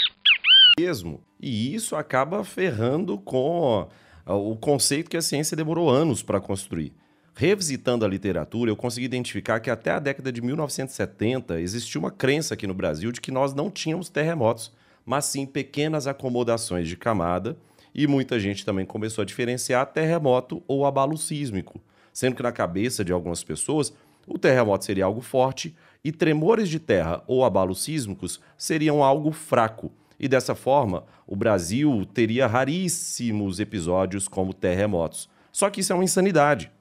mesmo. 0.79 1.21
E 1.39 1.73
isso 1.73 1.95
acaba 1.95 2.43
ferrando 2.43 3.17
com 3.17 3.87
o 4.25 4.55
conceito 4.55 5.09
que 5.09 5.17
a 5.17 5.21
ciência 5.21 5.55
demorou 5.55 5.89
anos 5.89 6.23
para 6.23 6.41
construir. 6.41 6.93
Revisitando 7.35 8.05
a 8.05 8.07
literatura, 8.07 8.71
eu 8.71 8.75
consegui 8.75 9.05
identificar 9.05 9.59
que 9.59 9.69
até 9.69 9.91
a 9.91 9.99
década 9.99 10.31
de 10.31 10.41
1970 10.41 11.59
existia 11.59 11.99
uma 11.99 12.11
crença 12.11 12.53
aqui 12.53 12.65
no 12.65 12.73
Brasil 12.73 13.11
de 13.11 13.19
que 13.19 13.31
nós 13.31 13.53
não 13.53 13.69
tínhamos 13.69 14.09
terremotos, 14.09 14.71
mas 15.05 15.25
sim 15.25 15.45
pequenas 15.45 16.07
acomodações 16.07 16.87
de 16.87 16.95
camada, 16.95 17.57
e 17.93 18.07
muita 18.07 18.39
gente 18.39 18.65
também 18.65 18.85
começou 18.85 19.21
a 19.21 19.25
diferenciar 19.25 19.85
terremoto 19.87 20.63
ou 20.67 20.85
abalo 20.85 21.17
sísmico. 21.17 21.79
sendo 22.13 22.37
que 22.37 22.43
na 22.43 22.51
cabeça 22.53 23.03
de 23.03 23.11
algumas 23.11 23.43
pessoas 23.43 23.93
o 24.25 24.39
terremoto 24.39 24.85
seria 24.85 25.03
algo 25.03 25.19
forte 25.19 25.75
e 26.03 26.11
tremores 26.11 26.69
de 26.69 26.79
terra 26.79 27.21
ou 27.27 27.43
abalos 27.43 27.83
sísmicos 27.83 28.39
seriam 28.57 29.03
algo 29.03 29.31
fraco. 29.31 29.91
E 30.19 30.27
dessa 30.27 30.55
forma, 30.55 31.03
o 31.27 31.35
Brasil 31.35 32.05
teria 32.13 32.47
raríssimos 32.47 33.59
episódios 33.59 34.27
como 34.27 34.53
terremotos. 34.53 35.29
Só 35.51 35.69
que 35.69 35.81
isso 35.81 35.91
é 35.91 35.95
uma 35.95 36.03
insanidade. 36.03 36.71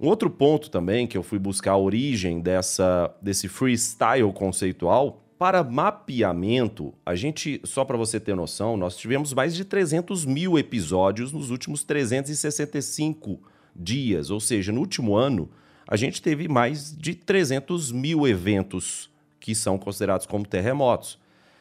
Um 0.00 0.08
outro 0.08 0.28
ponto 0.28 0.70
também 0.70 1.06
que 1.06 1.16
eu 1.16 1.22
fui 1.22 1.38
buscar 1.38 1.72
a 1.72 1.78
origem 1.78 2.40
dessa, 2.40 3.14
desse 3.20 3.48
freestyle 3.48 4.32
conceitual 4.32 5.22
para 5.38 5.62
mapeamento, 5.62 6.94
a 7.04 7.14
gente, 7.14 7.60
só 7.64 7.84
para 7.84 7.96
você 7.96 8.18
ter 8.18 8.34
noção, 8.34 8.76
nós 8.76 8.96
tivemos 8.96 9.34
mais 9.34 9.54
de 9.54 9.64
300 9.64 10.24
mil 10.24 10.58
episódios 10.58 11.30
nos 11.30 11.50
últimos 11.50 11.84
365 11.84 13.38
dias, 13.74 14.30
ou 14.30 14.40
seja, 14.40 14.72
no 14.72 14.80
último 14.80 15.14
ano, 15.14 15.50
a 15.86 15.96
gente 15.96 16.22
teve 16.22 16.48
mais 16.48 16.96
de 16.96 17.14
300 17.14 17.92
mil 17.92 18.26
eventos 18.26 19.10
que 19.38 19.54
são 19.54 19.78
considerados 19.78 20.26
como 20.26 20.46
terremotos. 20.46 21.18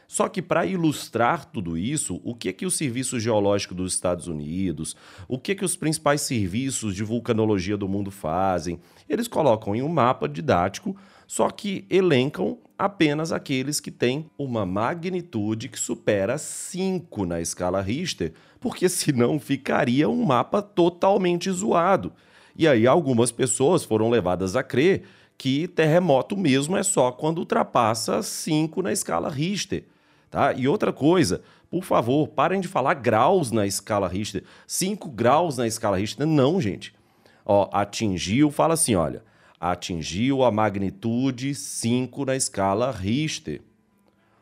Só 0.07 0.29
que 0.29 0.41
para 0.41 0.65
ilustrar 0.65 1.45
tudo 1.45 1.77
isso, 1.77 2.21
o 2.23 2.35
que 2.35 2.49
é 2.49 2.53
que 2.53 2.65
o 2.65 2.71
Serviço 2.71 3.19
Geológico 3.19 3.73
dos 3.73 3.93
Estados 3.93 4.27
Unidos, 4.27 4.95
o 5.27 5.37
que 5.39 5.51
é 5.51 5.55
que 5.55 5.65
os 5.65 5.75
principais 5.75 6.21
serviços 6.21 6.95
de 6.95 7.03
vulcanologia 7.03 7.75
do 7.75 7.87
mundo 7.87 8.11
fazem? 8.11 8.79
Eles 9.09 9.27
colocam 9.27 9.75
em 9.75 9.81
um 9.81 9.89
mapa 9.89 10.27
didático, 10.27 10.95
só 11.27 11.49
que 11.49 11.85
elencam 11.89 12.57
apenas 12.77 13.31
aqueles 13.31 13.79
que 13.79 13.89
têm 13.89 14.29
uma 14.37 14.65
magnitude 14.65 15.69
que 15.69 15.79
supera 15.79 16.37
5 16.37 17.25
na 17.25 17.41
escala 17.41 17.81
Richter, 17.81 18.33
porque 18.59 18.87
senão 18.89 19.39
ficaria 19.39 20.09
um 20.09 20.23
mapa 20.23 20.61
totalmente 20.61 21.49
zoado. 21.51 22.13
E 22.55 22.67
aí 22.67 22.87
algumas 22.87 23.31
pessoas 23.31 23.83
foram 23.83 24.09
levadas 24.09 24.55
a 24.55 24.63
crer 24.63 25.03
que 25.37 25.67
terremoto 25.67 26.37
mesmo 26.37 26.77
é 26.77 26.83
só 26.83 27.11
quando 27.11 27.39
ultrapassa 27.39 28.21
5 28.21 28.81
na 28.81 28.93
escala 28.93 29.29
Richter. 29.29 29.83
Tá? 30.35 30.51
E 30.51 30.67
outra 30.67 30.91
coisa, 30.91 31.41
por 31.69 31.85
favor, 31.85 32.27
parem 32.27 32.59
de 32.59 32.67
falar 32.67 32.95
graus 32.95 33.51
na 33.51 33.65
escala 33.65 34.05
Richter. 34.05 34.43
5 34.67 35.09
graus 35.09 35.55
na 35.55 35.65
escala 35.65 35.95
Richter. 35.95 36.27
Não, 36.27 36.59
gente. 36.59 36.93
Ó, 37.45 37.69
atingiu, 37.71 38.51
fala 38.51 38.73
assim, 38.73 38.95
olha, 38.95 39.23
atingiu 39.57 40.43
a 40.43 40.51
magnitude 40.51 41.55
5 41.55 42.25
na 42.25 42.35
escala 42.35 42.91
Richter. 42.91 43.61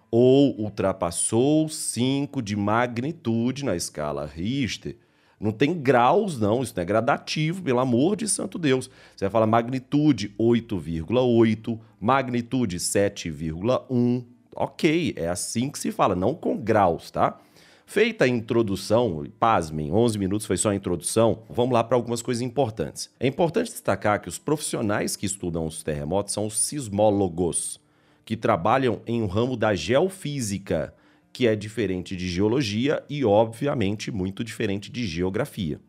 Ou 0.10 0.60
ultrapassou 0.60 1.70
5 1.70 2.42
de 2.42 2.56
magnitude 2.56 3.64
na 3.64 3.76
escala 3.76 4.26
Richter. 4.26 4.98
Não 5.40 5.52
tem 5.52 5.76
graus, 5.76 6.40
não, 6.40 6.64
isso 6.64 6.74
não 6.76 6.82
é 6.82 6.86
gradativo, 6.86 7.62
pelo 7.62 7.80
amor 7.80 8.16
de 8.16 8.28
santo 8.28 8.58
Deus. 8.58 8.90
Você 9.16 9.26
vai 9.26 9.30
falar 9.30 9.46
magnitude 9.46 10.34
8,8, 10.40 11.80
magnitude 12.00 12.80
7,1, 12.80 14.24
ok, 14.56 15.14
é 15.16 15.28
assim 15.28 15.70
que 15.70 15.80
se 15.80 15.92
fala, 15.92 16.16
não 16.16 16.34
com 16.34 16.58
graus, 16.58 17.12
tá? 17.12 17.40
Feita 17.86 18.26
a 18.26 18.28
introdução, 18.28 19.26
pasmem, 19.40 19.92
11 19.92 20.18
minutos 20.18 20.48
foi 20.48 20.58
só 20.58 20.70
a 20.70 20.76
introdução, 20.76 21.44
vamos 21.50 21.74
lá 21.74 21.84
para 21.84 21.98
algumas 21.98 22.22
coisas 22.22 22.42
importantes. 22.42 23.12
É 23.20 23.28
importante 23.28 23.72
destacar 23.72 24.22
que 24.22 24.30
os 24.30 24.40
profissionais 24.40 25.16
que 25.16 25.26
estudam 25.26 25.66
os 25.66 25.84
terremotos 25.84 26.34
são 26.34 26.48
os 26.48 26.58
sismólogos, 26.58 27.80
que 28.26 28.38
trabalham 28.38 29.02
em 29.06 29.22
um 29.22 29.28
ramo 29.28 29.58
da 29.58 29.76
geofísica, 29.76 30.94
que 31.32 31.46
é 31.46 31.56
diferente 31.56 32.16
de 32.16 32.28
geologia 32.30 33.04
e, 33.10 33.26
obviamente, 33.26 34.12
muito 34.12 34.44
diferente 34.44 34.92
de 34.92 35.06
geografia. 35.06 35.80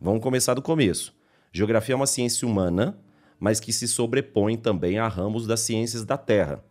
Vamos 0.00 0.22
começar 0.22 0.54
do 0.54 0.62
começo. 0.62 1.14
Geografia 1.52 1.94
é 1.94 1.96
uma 1.96 2.06
ciência 2.06 2.46
humana, 2.46 2.96
mas 3.38 3.58
que 3.58 3.72
se 3.72 3.88
sobrepõe 3.88 4.56
também 4.56 4.98
a 4.98 5.08
ramos 5.08 5.46
das 5.46 5.60
ciências 5.60 6.04
da 6.04 6.16
Terra. 6.16 6.62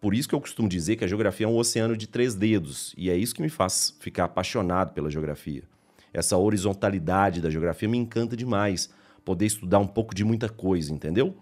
Por 0.00 0.14
isso 0.14 0.28
que 0.28 0.34
eu 0.34 0.40
costumo 0.40 0.68
dizer 0.68 0.96
que 0.96 1.04
a 1.04 1.08
geografia 1.08 1.46
é 1.46 1.48
um 1.48 1.56
oceano 1.56 1.96
de 1.96 2.06
três 2.06 2.34
dedos, 2.34 2.94
e 2.96 3.10
é 3.10 3.16
isso 3.16 3.34
que 3.34 3.42
me 3.42 3.48
faz 3.48 3.96
ficar 3.98 4.24
apaixonado 4.24 4.92
pela 4.92 5.10
geografia. 5.10 5.64
Essa 6.12 6.36
horizontalidade 6.36 7.40
da 7.40 7.50
geografia 7.50 7.88
me 7.88 7.98
encanta 7.98 8.36
demais, 8.36 8.90
poder 9.24 9.46
estudar 9.46 9.78
um 9.78 9.86
pouco 9.86 10.14
de 10.14 10.24
muita 10.24 10.48
coisa, 10.48 10.92
entendeu? 10.92 11.36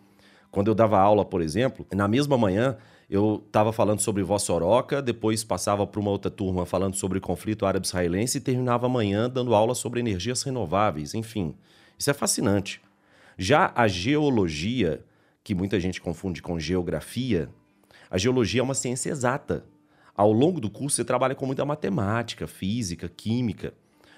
Quando 0.50 0.68
eu 0.68 0.74
dava 0.74 0.98
aula, 0.98 1.24
por 1.24 1.42
exemplo, 1.42 1.86
na 1.94 2.08
mesma 2.08 2.38
manhã 2.38 2.76
eu 3.08 3.42
estava 3.46 3.72
falando 3.72 4.00
sobre 4.00 4.22
Vossoroca, 4.22 5.00
depois 5.00 5.44
passava 5.44 5.86
para 5.86 6.00
uma 6.00 6.10
outra 6.10 6.30
turma 6.30 6.66
falando 6.66 6.96
sobre 6.96 7.20
conflito 7.20 7.66
árabe-israelense 7.66 8.38
e 8.38 8.40
terminava 8.40 8.86
amanhã 8.86 9.30
dando 9.30 9.54
aula 9.54 9.74
sobre 9.74 10.00
energias 10.00 10.42
renováveis, 10.42 11.14
enfim. 11.14 11.54
Isso 11.98 12.10
é 12.10 12.14
fascinante. 12.14 12.80
Já 13.38 13.70
a 13.76 13.86
geologia, 13.86 15.04
que 15.44 15.54
muita 15.54 15.78
gente 15.78 16.00
confunde 16.00 16.42
com 16.42 16.58
geografia, 16.58 17.48
a 18.10 18.18
geologia 18.18 18.60
é 18.60 18.62
uma 18.62 18.74
ciência 18.74 19.10
exata. 19.10 19.64
Ao 20.14 20.32
longo 20.32 20.60
do 20.60 20.70
curso, 20.70 20.96
você 20.96 21.04
trabalha 21.04 21.34
com 21.34 21.46
muita 21.46 21.64
matemática, 21.64 22.46
física, 22.46 23.08
química. 23.08 23.74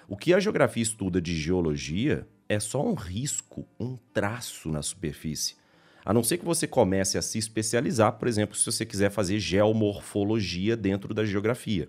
O 0.06 0.16
que 0.16 0.32
a 0.32 0.40
geografia 0.40 0.82
estuda 0.82 1.20
de 1.20 1.36
geologia 1.36 2.26
é 2.48 2.60
só 2.60 2.86
um 2.86 2.94
risco, 2.94 3.66
um 3.78 3.98
traço 4.12 4.70
na 4.70 4.82
superfície. 4.82 5.56
A 6.04 6.14
não 6.14 6.22
ser 6.22 6.38
que 6.38 6.44
você 6.44 6.66
comece 6.66 7.18
a 7.18 7.22
se 7.22 7.38
especializar, 7.38 8.12
por 8.12 8.28
exemplo, 8.28 8.56
se 8.56 8.64
você 8.64 8.86
quiser 8.86 9.10
fazer 9.10 9.38
geomorfologia 9.38 10.76
dentro 10.76 11.12
da 11.12 11.24
geografia. 11.24 11.88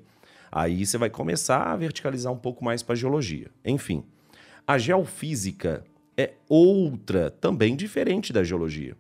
Aí 0.51 0.86
você 0.86 0.98
vai 0.98 1.10
começar 1.10 1.63
a 1.63 1.75
verticalizar 1.75 2.34
um 2.34 2.38
pouco 2.38 2.63
mais 2.65 2.82
para 2.82 2.94
a 2.94 2.98
geologia. 2.98 3.51
Enfim, 3.63 4.03
a 4.65 4.77
geofísica 4.77 5.86
é 6.18 6.34
outra, 6.50 7.29
também 7.29 7.75
diferente 7.75 8.34
da 8.34 8.44
geologia 8.44 8.98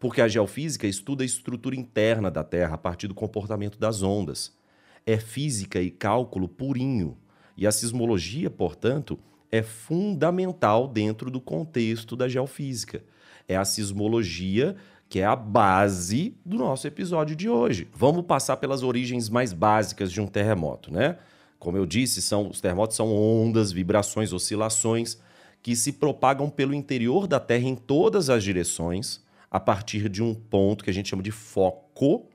porque 0.00 0.22
a 0.22 0.26
geofísica 0.26 0.86
estuda 0.86 1.22
a 1.22 1.26
estrutura 1.26 1.76
interna 1.76 2.30
da 2.30 2.42
Terra 2.42 2.74
a 2.74 2.78
partir 2.78 3.06
do 3.06 3.14
comportamento 3.14 3.78
das 3.78 4.02
ondas. 4.02 4.58
É 5.04 5.18
física 5.18 5.80
e 5.80 5.90
cálculo 5.90 6.48
purinho. 6.48 7.18
E 7.54 7.66
a 7.66 7.70
sismologia, 7.70 8.48
portanto, 8.48 9.18
é 9.52 9.62
fundamental 9.62 10.88
dentro 10.88 11.30
do 11.30 11.38
contexto 11.38 12.16
da 12.16 12.26
geofísica. 12.26 13.04
É 13.46 13.56
a 13.56 13.64
sismologia 13.64 14.74
que 15.06 15.18
é 15.18 15.24
a 15.24 15.36
base 15.36 16.36
do 16.46 16.56
nosso 16.56 16.86
episódio 16.86 17.36
de 17.36 17.48
hoje. 17.48 17.88
Vamos 17.92 18.24
passar 18.24 18.56
pelas 18.56 18.82
origens 18.82 19.28
mais 19.28 19.52
básicas 19.52 20.10
de 20.10 20.20
um 20.20 20.26
terremoto, 20.26 20.90
né? 20.90 21.18
Como 21.58 21.76
eu 21.76 21.84
disse, 21.84 22.22
são, 22.22 22.48
os 22.48 22.60
terremotos 22.60 22.96
são 22.96 23.12
ondas, 23.12 23.70
vibrações, 23.72 24.32
oscilações 24.32 25.18
que 25.62 25.76
se 25.76 25.92
propagam 25.92 26.48
pelo 26.48 26.72
interior 26.72 27.26
da 27.26 27.40
Terra 27.40 27.68
em 27.68 27.74
todas 27.74 28.30
as 28.30 28.42
direções 28.42 29.20
a 29.50 29.58
partir 29.58 30.08
de 30.08 30.22
um 30.22 30.34
ponto 30.34 30.84
que 30.84 30.90
a 30.90 30.94
gente 30.94 31.08
chama 31.08 31.22
de 31.22 31.32
foco 31.32 32.26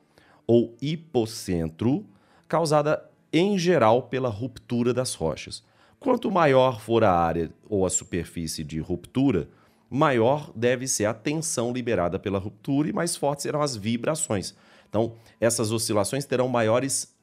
ou 0.45 0.75
hipocentro, 0.81 2.05
causada 2.47 3.09
em 3.31 3.57
geral 3.57 4.03
pela 4.03 4.29
ruptura 4.29 4.93
das 4.93 5.13
rochas. 5.15 5.63
Quanto 5.99 6.29
maior 6.29 6.79
for 6.79 7.03
a 7.03 7.11
área 7.11 7.49
ou 7.67 7.85
a 7.85 7.89
superfície 7.89 8.63
de 8.63 8.79
ruptura, 8.79 9.49
maior 9.89 10.51
deve 10.55 10.87
ser 10.87 11.05
a 11.05 11.13
tensão 11.13 11.71
liberada 11.71 12.19
pela 12.19 12.37
ruptura 12.37 12.89
e 12.89 12.93
mais 12.93 13.15
fortes 13.15 13.43
serão 13.43 13.61
as 13.61 13.75
vibrações. 13.75 14.53
Então, 14.89 15.13
essas 15.39 15.71
oscilações 15.71 16.25
terão 16.25 16.47
maiores, 16.47 17.15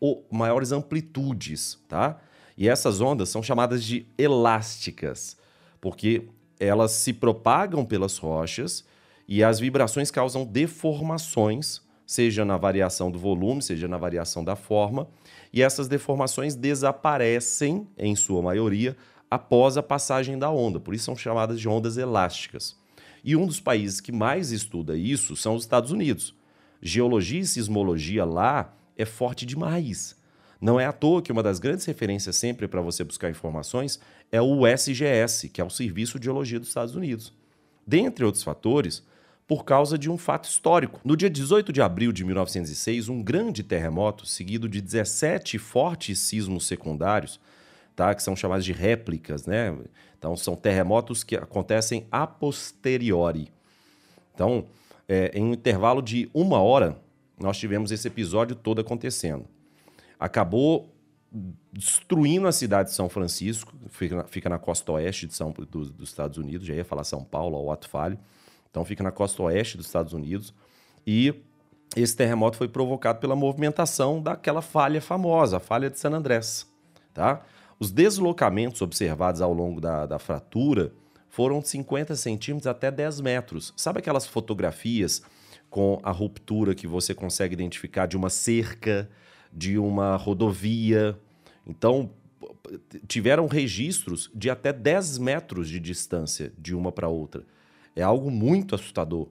ou, 0.00 0.26
maiores 0.30 0.72
amplitudes, 0.72 1.78
tá? 1.88 2.18
E 2.56 2.68
essas 2.68 3.00
ondas 3.00 3.28
são 3.28 3.42
chamadas 3.42 3.84
de 3.84 4.06
elásticas, 4.16 5.36
porque 5.80 6.28
elas 6.58 6.92
se 6.92 7.12
propagam 7.12 7.84
pelas 7.84 8.18
rochas 8.18 8.84
e 9.28 9.42
as 9.42 9.58
vibrações 9.58 10.10
causam 10.10 10.44
deformações, 10.44 11.80
seja 12.06 12.44
na 12.44 12.56
variação 12.56 13.10
do 13.10 13.18
volume, 13.18 13.62
seja 13.62 13.88
na 13.88 13.96
variação 13.96 14.44
da 14.44 14.56
forma, 14.56 15.08
e 15.52 15.62
essas 15.62 15.88
deformações 15.88 16.54
desaparecem, 16.54 17.86
em 17.96 18.14
sua 18.14 18.42
maioria, 18.42 18.96
após 19.30 19.76
a 19.76 19.82
passagem 19.82 20.38
da 20.38 20.50
onda, 20.50 20.78
por 20.78 20.94
isso 20.94 21.04
são 21.04 21.16
chamadas 21.16 21.58
de 21.58 21.68
ondas 21.68 21.96
elásticas. 21.96 22.76
E 23.24 23.36
um 23.36 23.46
dos 23.46 23.60
países 23.60 24.00
que 24.00 24.12
mais 24.12 24.50
estuda 24.50 24.96
isso 24.96 25.36
são 25.36 25.54
os 25.54 25.62
Estados 25.62 25.92
Unidos. 25.92 26.34
Geologia 26.80 27.40
e 27.40 27.46
sismologia 27.46 28.24
lá 28.24 28.74
é 28.96 29.04
forte 29.04 29.46
demais. 29.46 30.20
Não 30.60 30.78
é 30.78 30.86
à 30.86 30.92
toa 30.92 31.22
que 31.22 31.32
uma 31.32 31.42
das 31.42 31.58
grandes 31.58 31.84
referências 31.86 32.36
sempre 32.36 32.68
para 32.68 32.80
você 32.80 33.02
buscar 33.02 33.30
informações 33.30 33.98
é 34.30 34.40
o 34.40 34.66
SGS, 34.66 35.48
que 35.48 35.60
é 35.60 35.64
o 35.64 35.70
Serviço 35.70 36.18
de 36.18 36.24
Geologia 36.24 36.58
dos 36.58 36.68
Estados 36.68 36.94
Unidos. 36.94 37.32
Dentre 37.86 38.24
outros 38.24 38.44
fatores, 38.44 39.04
por 39.52 39.66
causa 39.66 39.98
de 39.98 40.10
um 40.10 40.16
fato 40.16 40.48
histórico. 40.48 40.98
No 41.04 41.14
dia 41.14 41.28
18 41.28 41.74
de 41.74 41.82
abril 41.82 42.10
de 42.10 42.24
1906, 42.24 43.10
um 43.10 43.22
grande 43.22 43.62
terremoto, 43.62 44.24
seguido 44.24 44.66
de 44.66 44.80
17 44.80 45.58
fortes 45.58 46.20
sismos 46.20 46.66
secundários, 46.66 47.38
tá, 47.94 48.14
que 48.14 48.22
são 48.22 48.34
chamados 48.34 48.64
de 48.64 48.72
réplicas, 48.72 49.44
né? 49.44 49.76
Então, 50.18 50.34
são 50.38 50.56
terremotos 50.56 51.22
que 51.22 51.36
acontecem 51.36 52.06
a 52.10 52.26
posteriori. 52.26 53.52
Então, 54.34 54.68
é, 55.06 55.30
em 55.34 55.44
um 55.44 55.52
intervalo 55.52 56.00
de 56.00 56.30
uma 56.32 56.62
hora, 56.62 56.98
nós 57.38 57.58
tivemos 57.58 57.92
esse 57.92 58.08
episódio 58.08 58.56
todo 58.56 58.80
acontecendo. 58.80 59.44
Acabou 60.18 60.90
destruindo 61.70 62.48
a 62.48 62.52
cidade 62.52 62.88
de 62.88 62.94
São 62.94 63.10
Francisco, 63.10 63.74
fica 63.90 64.16
na, 64.16 64.24
fica 64.24 64.48
na 64.48 64.58
costa 64.58 64.92
oeste 64.92 65.26
de 65.26 65.34
São, 65.34 65.50
do, 65.50 65.66
dos 65.66 66.08
Estados 66.08 66.38
Unidos, 66.38 66.66
já 66.66 66.72
ia 66.72 66.86
falar 66.86 67.04
São 67.04 67.22
Paulo 67.22 67.58
ou 67.58 67.70
Ato 67.70 67.86
Falho, 67.86 68.18
então 68.72 68.84
fica 68.84 69.04
na 69.04 69.12
costa 69.12 69.42
oeste 69.42 69.76
dos 69.76 69.86
Estados 69.86 70.14
Unidos, 70.14 70.52
e 71.06 71.34
esse 71.94 72.16
terremoto 72.16 72.56
foi 72.56 72.68
provocado 72.68 73.20
pela 73.20 73.36
movimentação 73.36 74.20
daquela 74.20 74.62
falha 74.62 75.00
famosa, 75.00 75.58
a 75.58 75.60
falha 75.60 75.90
de 75.90 76.00
San 76.00 76.12
Andrés. 76.12 76.66
Tá? 77.12 77.42
Os 77.78 77.90
deslocamentos 77.90 78.80
observados 78.80 79.42
ao 79.42 79.52
longo 79.52 79.80
da, 79.80 80.06
da 80.06 80.18
fratura 80.18 80.92
foram 81.28 81.60
de 81.60 81.68
50 81.68 82.16
centímetros 82.16 82.66
até 82.66 82.90
10 82.90 83.20
metros. 83.20 83.74
Sabe 83.76 83.98
aquelas 83.98 84.26
fotografias 84.26 85.22
com 85.68 86.00
a 86.02 86.10
ruptura 86.10 86.74
que 86.74 86.86
você 86.86 87.14
consegue 87.14 87.52
identificar 87.52 88.06
de 88.06 88.16
uma 88.16 88.30
cerca, 88.30 89.10
de 89.52 89.78
uma 89.78 90.16
rodovia? 90.16 91.18
Então, 91.66 92.10
tiveram 93.06 93.46
registros 93.46 94.30
de 94.34 94.48
até 94.48 94.72
10 94.72 95.18
metros 95.18 95.68
de 95.68 95.78
distância 95.78 96.52
de 96.58 96.74
uma 96.74 96.90
para 96.90 97.08
outra. 97.08 97.44
É 97.94 98.02
algo 98.02 98.30
muito 98.30 98.74
assustador. 98.74 99.28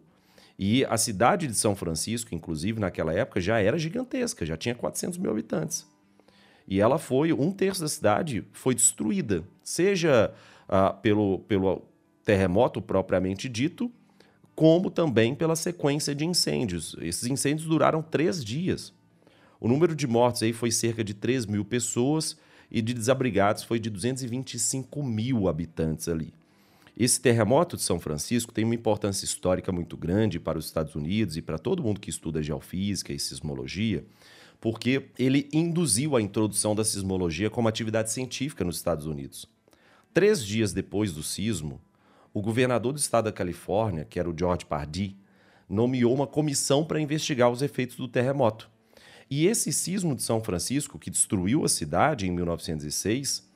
E 0.58 0.86
a 0.86 0.98
cidade 0.98 1.48
de 1.48 1.56
São 1.56 1.76
Francisco, 1.76 2.36
inclusive 2.36 2.80
naquela 2.80 3.14
época, 3.14 3.42
já 3.42 3.60
era 3.60 3.80
gigantesca, 3.80 4.46
já 4.46 4.56
tinha 4.56 4.76
400 4.76 5.18
mil 5.18 5.32
habitantes. 5.32 5.88
E 6.68 6.80
ela 6.80 7.00
foi, 7.00 7.34
um 7.34 7.52
terço 7.52 7.82
da 7.82 7.88
cidade 7.88 8.46
foi 8.54 8.76
destruída, 8.76 9.44
seja 9.64 10.34
ah, 10.70 10.94
pelo, 10.94 11.40
pelo 11.40 11.82
terremoto 12.24 12.82
propriamente 12.82 13.50
dito, 13.50 13.92
como 14.56 14.92
também 14.92 15.34
pela 15.34 15.56
sequência 15.56 16.14
de 16.14 16.26
incêndios. 16.26 16.96
Esses 17.02 17.26
incêndios 17.26 17.68
duraram 17.68 18.02
três 18.02 18.46
dias. 18.46 18.94
O 19.60 19.68
número 19.68 19.96
de 19.96 20.08
mortes 20.08 20.44
aí 20.44 20.54
foi 20.54 20.72
cerca 20.72 21.04
de 21.04 21.14
3 21.14 21.46
mil 21.46 21.66
pessoas 21.66 22.38
e 22.70 22.82
de 22.82 22.94
desabrigados 22.94 23.64
foi 23.64 23.80
de 23.80 23.90
225 23.90 25.04
mil 25.04 25.48
habitantes 25.48 26.08
ali. 26.08 26.34
Esse 26.98 27.22
terremoto 27.22 27.78
de 27.78 27.84
São 27.84 28.00
Francisco 28.00 28.52
tem 28.52 28.66
uma 28.66 28.76
importância 28.76 29.26
histórica 29.26 29.72
muito 29.72 29.96
grande 29.96 30.40
para 30.40 30.58
os 30.58 30.66
Estados 30.66 30.94
Unidos 30.94 31.38
e 31.38 31.42
para 31.42 31.58
todo 31.58 31.84
mundo 31.84 32.00
que 32.00 32.10
estuda 32.10 32.44
geofísica 32.44 33.14
e 33.14 33.20
sismologia, 33.20 34.06
porque 34.60 35.10
ele 35.18 35.50
induziu 35.54 36.16
a 36.16 36.22
introdução 36.22 36.76
da 36.76 36.84
sismologia 36.84 37.50
como 37.50 37.68
atividade 37.68 38.12
científica 38.12 38.64
nos 38.64 38.76
Estados 38.76 39.06
Unidos. 39.06 39.48
Três 40.14 40.46
dias 40.46 40.74
depois 40.74 41.14
do 41.14 41.24
sismo, 41.24 41.82
o 42.34 42.42
governador 42.42 42.94
do 42.94 43.00
estado 43.00 43.26
da 43.26 43.32
Califórnia, 43.32 44.06
que 44.06 44.20
era 44.20 44.30
o 44.30 44.38
George 44.38 44.66
Pardee, 44.66 45.16
nomeou 45.68 46.14
uma 46.14 46.28
comissão 46.28 46.84
para 46.84 47.00
investigar 47.00 47.50
os 47.50 47.62
efeitos 47.62 47.96
do 47.96 48.08
terremoto. 48.08 48.70
E 49.30 49.48
esse 49.48 49.72
sismo 49.72 50.14
de 50.14 50.22
São 50.22 50.44
Francisco, 50.44 51.00
que 51.00 51.10
destruiu 51.10 51.64
a 51.64 51.70
cidade 51.70 52.28
em 52.28 52.32
1906, 52.32 53.50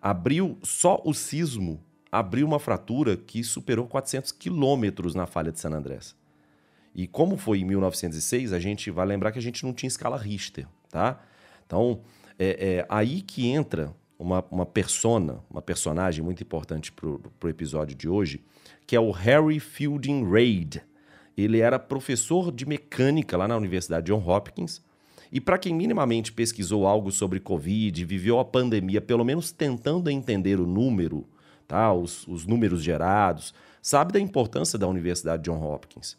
abriu 0.00 0.58
só 0.62 1.02
o 1.04 1.12
sismo 1.12 1.84
abriu 2.10 2.46
uma 2.46 2.58
fratura 2.58 3.16
que 3.16 3.44
superou 3.44 3.86
400 3.86 4.32
quilômetros 4.32 5.14
na 5.14 5.26
falha 5.26 5.52
de 5.52 5.60
San 5.60 5.70
Andrés. 5.70 6.16
E 6.94 7.06
como 7.06 7.36
foi 7.36 7.60
em 7.60 7.64
1906, 7.64 8.52
a 8.52 8.58
gente 8.58 8.90
vai 8.90 9.06
lembrar 9.06 9.30
que 9.30 9.38
a 9.38 9.42
gente 9.42 9.64
não 9.64 9.72
tinha 9.72 9.88
escala 9.88 10.16
Richter, 10.16 10.66
tá? 10.90 11.20
Então, 11.66 12.00
é, 12.38 12.78
é 12.78 12.86
aí 12.88 13.20
que 13.20 13.46
entra 13.46 13.94
uma, 14.18 14.44
uma 14.50 14.66
persona, 14.66 15.38
uma 15.48 15.62
personagem 15.62 16.24
muito 16.24 16.42
importante 16.42 16.90
para 16.90 17.08
o 17.08 17.48
episódio 17.48 17.94
de 17.94 18.08
hoje, 18.08 18.42
que 18.86 18.96
é 18.96 19.00
o 19.00 19.10
Harry 19.10 19.60
Fielding 19.60 20.28
Reid. 20.28 20.82
Ele 21.36 21.60
era 21.60 21.78
professor 21.78 22.50
de 22.50 22.66
mecânica 22.66 23.36
lá 23.36 23.46
na 23.46 23.56
Universidade 23.56 24.06
John 24.06 24.22
Hopkins. 24.26 24.82
E 25.30 25.40
para 25.40 25.58
quem 25.58 25.74
minimamente 25.74 26.32
pesquisou 26.32 26.86
algo 26.86 27.12
sobre 27.12 27.38
Covid, 27.38 28.04
viveu 28.04 28.40
a 28.40 28.44
pandemia, 28.44 29.00
pelo 29.00 29.24
menos 29.24 29.52
tentando 29.52 30.10
entender 30.10 30.58
o 30.58 30.66
número 30.66 31.28
tá? 31.68 31.92
os, 31.92 32.26
os 32.26 32.46
números 32.46 32.82
gerados, 32.82 33.54
sabe 33.80 34.12
da 34.12 34.18
importância 34.18 34.78
da 34.78 34.88
Universidade 34.88 35.44
John 35.44 35.62
Hopkins. 35.62 36.16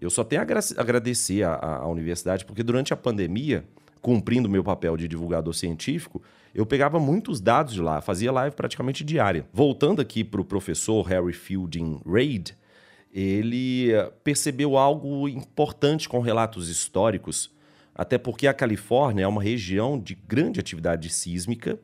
Eu 0.00 0.08
só 0.08 0.24
tenho 0.24 0.40
a 0.40 0.44
agradecer 0.78 1.44
à 1.44 1.86
universidade, 1.86 2.44
porque 2.44 2.62
durante 2.62 2.92
a 2.92 2.96
pandemia, 2.96 3.64
cumprindo 4.00 4.48
meu 4.48 4.64
papel 4.64 4.96
de 4.96 5.06
divulgador 5.06 5.54
científico, 5.54 6.22
eu 6.54 6.66
pegava 6.66 6.98
muitos 6.98 7.40
dados 7.40 7.74
de 7.74 7.80
lá, 7.80 8.00
fazia 8.00 8.32
live 8.32 8.54
praticamente 8.54 9.04
diária. 9.04 9.46
Voltando 9.52 10.00
aqui 10.02 10.24
para 10.24 10.40
o 10.40 10.44
professor 10.44 11.02
Harry 11.02 11.32
Fielding 11.32 12.00
Reid, 12.06 12.56
ele 13.12 13.92
eh, 13.92 14.10
percebeu 14.24 14.76
algo 14.76 15.28
importante 15.28 16.08
com 16.08 16.20
relatos 16.20 16.68
históricos, 16.68 17.50
até 17.94 18.18
porque 18.18 18.46
a 18.46 18.54
Califórnia 18.54 19.24
é 19.24 19.28
uma 19.28 19.42
região 19.42 19.98
de 19.98 20.14
grande 20.14 20.58
atividade 20.58 21.10
sísmica, 21.10 21.78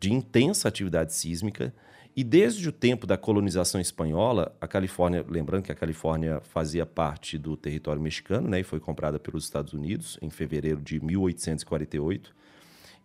de 0.00 0.12
intensa 0.12 0.68
atividade 0.68 1.12
sísmica, 1.12 1.74
e 2.14 2.22
desde 2.22 2.68
o 2.68 2.72
tempo 2.72 3.06
da 3.06 3.16
colonização 3.16 3.80
espanhola, 3.80 4.54
a 4.60 4.68
Califórnia, 4.68 5.24
lembrando 5.26 5.62
que 5.62 5.72
a 5.72 5.74
Califórnia 5.74 6.42
fazia 6.42 6.84
parte 6.84 7.38
do 7.38 7.56
território 7.56 8.02
mexicano, 8.02 8.48
né, 8.48 8.60
e 8.60 8.64
foi 8.64 8.78
comprada 8.78 9.18
pelos 9.18 9.44
Estados 9.44 9.72
Unidos 9.72 10.18
em 10.20 10.28
fevereiro 10.28 10.82
de 10.82 11.02
1848, 11.02 12.34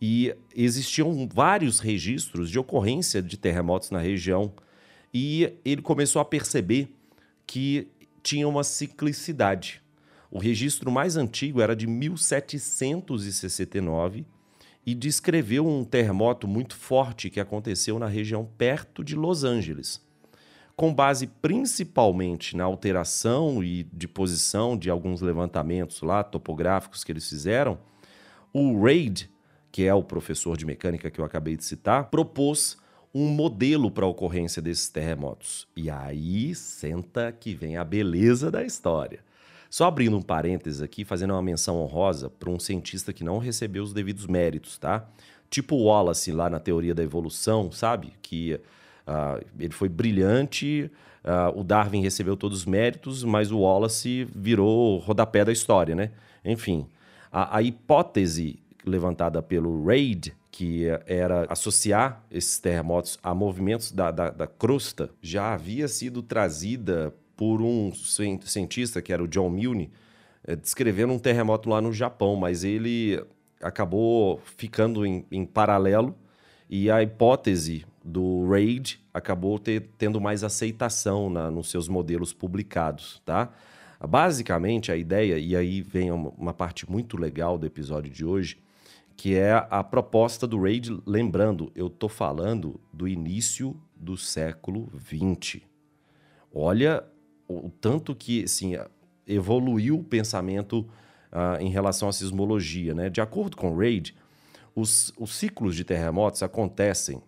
e 0.02 0.36
existiam 0.54 1.28
vários 1.34 1.80
registros 1.80 2.50
de 2.50 2.60
ocorrência 2.60 3.22
de 3.22 3.38
terremotos 3.38 3.92
na 3.92 4.00
região, 4.00 4.52
e 5.14 5.54
ele 5.64 5.82
começou 5.82 6.22
a 6.22 6.26
perceber 6.26 6.94
que 7.46 7.88
tinha 8.22 8.46
uma 8.48 8.64
ciclicidade. 8.64 9.82
O 10.30 10.38
registro 10.38 10.92
mais 10.92 11.16
antigo 11.16 11.62
era 11.62 11.74
de 11.74 11.88
1769 11.88 14.26
e 14.88 14.96
descreveu 14.96 15.68
um 15.68 15.84
terremoto 15.84 16.48
muito 16.48 16.74
forte 16.74 17.30
que 17.30 17.42
aconteceu 17.42 18.00
na 18.00 18.08
região 18.08 18.48
perto 18.58 19.04
de 19.04 19.18
Los 19.18 19.44
Angeles. 19.44 20.02
Com 20.78 20.94
base 20.94 21.28
principalmente 21.28 22.56
na 22.56 22.64
alteração 22.64 23.62
e 23.62 23.84
de 23.92 24.08
posição 24.08 24.78
de 24.78 24.90
alguns 24.90 25.20
levantamentos 25.20 26.02
lá 26.02 26.24
topográficos 26.24 27.04
que 27.04 27.12
eles 27.12 27.28
fizeram, 27.28 27.78
o 28.54 28.82
Reid, 28.82 29.30
que 29.74 29.84
é 29.84 29.94
o 29.94 30.02
professor 30.02 30.56
de 30.56 30.66
mecânica 30.66 31.12
que 31.12 31.20
eu 31.20 31.26
acabei 31.26 31.58
de 31.58 31.66
citar, 31.66 32.06
propôs 32.06 32.78
um 33.14 33.28
modelo 33.28 33.92
para 33.92 34.06
a 34.06 34.08
ocorrência 34.08 34.62
desses 34.62 34.88
terremotos. 34.88 35.68
E 35.76 35.90
aí 35.90 36.56
senta 36.56 37.30
que 37.34 37.54
vem 37.54 37.76
a 37.76 37.84
beleza 37.84 38.50
da 38.50 38.64
história. 38.64 39.27
Só 39.70 39.86
abrindo 39.86 40.18
um 40.18 40.22
parênteses 40.22 40.82
aqui, 40.82 41.04
fazendo 41.04 41.32
uma 41.34 41.42
menção 41.42 41.78
honrosa 41.78 42.30
para 42.30 42.50
um 42.50 42.60
cientista 42.60 43.12
que 43.12 43.24
não 43.24 43.38
recebeu 43.38 43.84
os 43.84 43.94
devidos 43.94 44.26
méritos, 44.26 44.78
tá? 44.78 45.08
Tipo 45.50 45.76
Wallace 45.76 46.32
lá 46.32 46.50
na 46.50 46.60
teoria 46.60 46.94
da 46.96 47.04
evolução, 47.04 47.72
sabe? 47.72 48.14
Que 48.22 48.60
uh, 49.08 49.46
ele 49.60 49.74
foi 49.74 49.90
brilhante, 49.90 50.92
uh, 51.24 51.60
o 51.60 51.64
Darwin 51.64 52.02
recebeu 52.02 52.36
todos 52.36 52.60
os 52.60 52.66
méritos, 52.66 53.24
mas 53.24 53.52
o 53.52 53.60
Wallace 53.60 54.28
virou 54.36 54.98
rodapé 55.00 55.44
da 55.44 55.52
história, 55.52 55.96
né? 55.96 56.12
Enfim, 56.44 56.88
a, 57.32 57.58
a 57.58 57.62
hipótese 57.62 58.60
levantada 58.86 59.42
pelo 59.42 59.86
Reid, 59.86 60.34
que 60.50 60.86
era 61.06 61.46
associar 61.50 62.24
esses 62.32 62.58
terremotos 62.58 63.20
a 63.22 63.36
movimentos 63.36 63.92
da, 63.92 64.10
da, 64.12 64.30
da 64.32 64.48
crosta, 64.48 65.10
já 65.22 65.54
havia 65.54 65.88
sido 65.88 66.24
trazida 66.24 67.14
por 67.38 67.62
um 67.62 67.94
cientista, 67.94 69.02
que 69.02 69.14
era 69.14 69.24
o 69.24 69.28
John 69.28 69.50
Milne, 69.50 69.92
é, 70.44 70.56
descrevendo 70.56 71.14
um 71.14 71.20
terremoto 71.20 71.70
lá 71.70 71.80
no 71.80 71.94
Japão, 71.94 72.36
mas 72.36 72.64
ele 72.64 73.24
acabou 73.62 74.42
ficando 74.58 75.06
em, 75.06 75.26
em 75.32 75.46
paralelo 75.46 76.18
e 76.70 76.90
a 76.90 77.02
hipótese 77.02 77.86
do 78.04 78.48
RAID 78.50 79.00
acabou 79.14 79.60
ter, 79.60 79.90
tendo 79.98 80.20
mais 80.20 80.44
aceitação 80.44 81.30
na, 81.30 81.52
nos 81.52 81.70
seus 81.70 81.88
modelos 81.88 82.34
publicados, 82.34 83.22
tá? 83.24 83.52
Basicamente, 84.00 84.92
a 84.92 84.96
ideia, 84.96 85.40
e 85.40 85.56
aí 85.56 85.82
vem 85.82 86.12
uma, 86.12 86.54
parte 86.54 86.90
muito 86.90 87.18
legal 87.18 87.58
do 87.58 87.66
episódio 87.66 88.12
de 88.12 88.24
hoje, 88.24 88.58
que 89.16 89.36
é 89.36 89.66
a 89.72 89.84
proposta 89.84 90.46
do 90.46 90.62
RAID, 90.62 91.02
lembrando, 91.06 91.72
eu 91.76 91.88
estou 91.88 92.08
falando 92.08 92.80
do 92.94 93.08
início 93.08 93.76
do 93.96 94.16
século 94.16 94.92
XX. 95.00 95.62
Olha 96.54 97.04
o 97.48 97.70
tanto 97.70 98.16
que 98.16 98.44
assim, 98.44 98.74
evoluiu 99.26 100.00
o 100.00 100.04
pensamento 100.04 100.82
uh, 101.32 101.62
em 101.62 101.70
relação 101.70 102.10
à 102.10 102.14
sismologia. 102.14 102.94
Né? 102.94 103.10
De 103.10 103.22
acordo 103.22 103.58
com 103.58 103.76
Reid, 103.76 104.16
os, 104.76 105.14
os 105.18 105.36
ciclos 105.36 105.76
de 105.76 105.84
terremotos 105.84 106.44
acontecem 106.44 107.22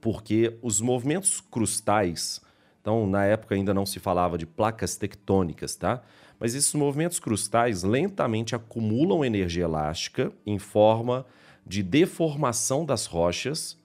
porque 0.00 0.58
os 0.60 0.82
movimentos 0.82 1.40
crustais, 1.40 2.40
então 2.80 3.06
na 3.06 3.24
época 3.24 3.54
ainda 3.54 3.72
não 3.72 3.86
se 3.86 3.98
falava 3.98 4.36
de 4.36 4.44
placas 4.44 4.96
tectônicas, 4.96 5.76
tá? 5.76 6.02
Mas 6.38 6.54
esses 6.54 6.74
movimentos 6.74 7.18
crustais 7.18 7.82
lentamente 7.82 8.54
acumulam 8.54 9.24
energia 9.24 9.64
elástica 9.64 10.30
em 10.44 10.58
forma 10.58 11.24
de 11.66 11.82
deformação 11.82 12.84
das 12.84 13.06
rochas. 13.06 13.78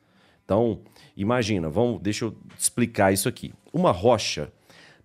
Então, 0.43 0.81
imagina, 1.15 1.69
vamos, 1.69 2.01
deixa 2.01 2.25
eu 2.25 2.35
explicar 2.57 3.13
isso 3.13 3.29
aqui. 3.29 3.53
Uma 3.71 3.91
rocha, 3.91 4.51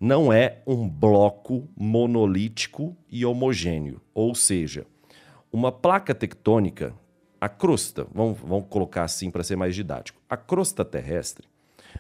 não 0.05 0.31
é 0.31 0.61
um 0.67 0.87
bloco 0.87 1.67
monolítico 1.75 2.95
e 3.11 3.25
homogêneo. 3.25 4.03
Ou 4.13 4.35
seja, 4.35 4.87
uma 5.51 5.73
placa 5.73 6.15
tectônica, 6.15 6.95
a 7.41 7.49
crosta, 7.49 8.07
vamos, 8.13 8.39
vamos 8.39 8.67
colocar 8.69 9.05
assim 9.05 9.31
para 9.31 9.43
ser 9.43 9.57
mais 9.57 9.75
didático, 9.75 10.21
a 10.29 10.37
crosta 10.37 10.85
terrestre 10.85 11.49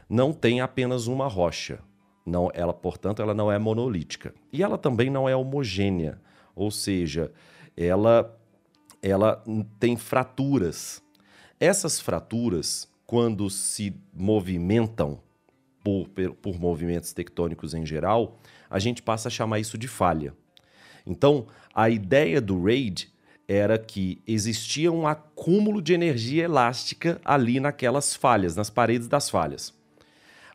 não 0.06 0.34
tem 0.34 0.60
apenas 0.60 1.06
uma 1.06 1.26
rocha. 1.26 1.78
Não, 2.26 2.50
ela, 2.52 2.74
portanto, 2.74 3.22
ela 3.22 3.32
não 3.32 3.50
é 3.50 3.58
monolítica. 3.58 4.34
E 4.52 4.62
ela 4.62 4.76
também 4.76 5.08
não 5.08 5.26
é 5.26 5.34
homogênea, 5.34 6.20
ou 6.54 6.70
seja, 6.70 7.32
ela, 7.74 8.38
ela 9.00 9.42
tem 9.80 9.96
fraturas. 9.96 11.02
Essas 11.58 11.98
fraturas, 11.98 12.86
quando 13.06 13.48
se 13.48 13.96
movimentam 14.12 15.23
por, 15.84 16.08
por 16.40 16.58
movimentos 16.58 17.12
tectônicos 17.12 17.74
em 17.74 17.84
geral, 17.84 18.38
a 18.70 18.78
gente 18.78 19.02
passa 19.02 19.28
a 19.28 19.30
chamar 19.30 19.60
isso 19.60 19.76
de 19.76 19.86
falha. 19.86 20.32
Então, 21.06 21.46
a 21.74 21.90
ideia 21.90 22.40
do 22.40 22.64
RAID 22.64 23.12
era 23.46 23.78
que 23.78 24.22
existia 24.26 24.90
um 24.90 25.06
acúmulo 25.06 25.82
de 25.82 25.92
energia 25.92 26.44
elástica 26.44 27.20
ali 27.22 27.60
naquelas 27.60 28.16
falhas, 28.16 28.56
nas 28.56 28.70
paredes 28.70 29.06
das 29.06 29.28
falhas. 29.28 29.74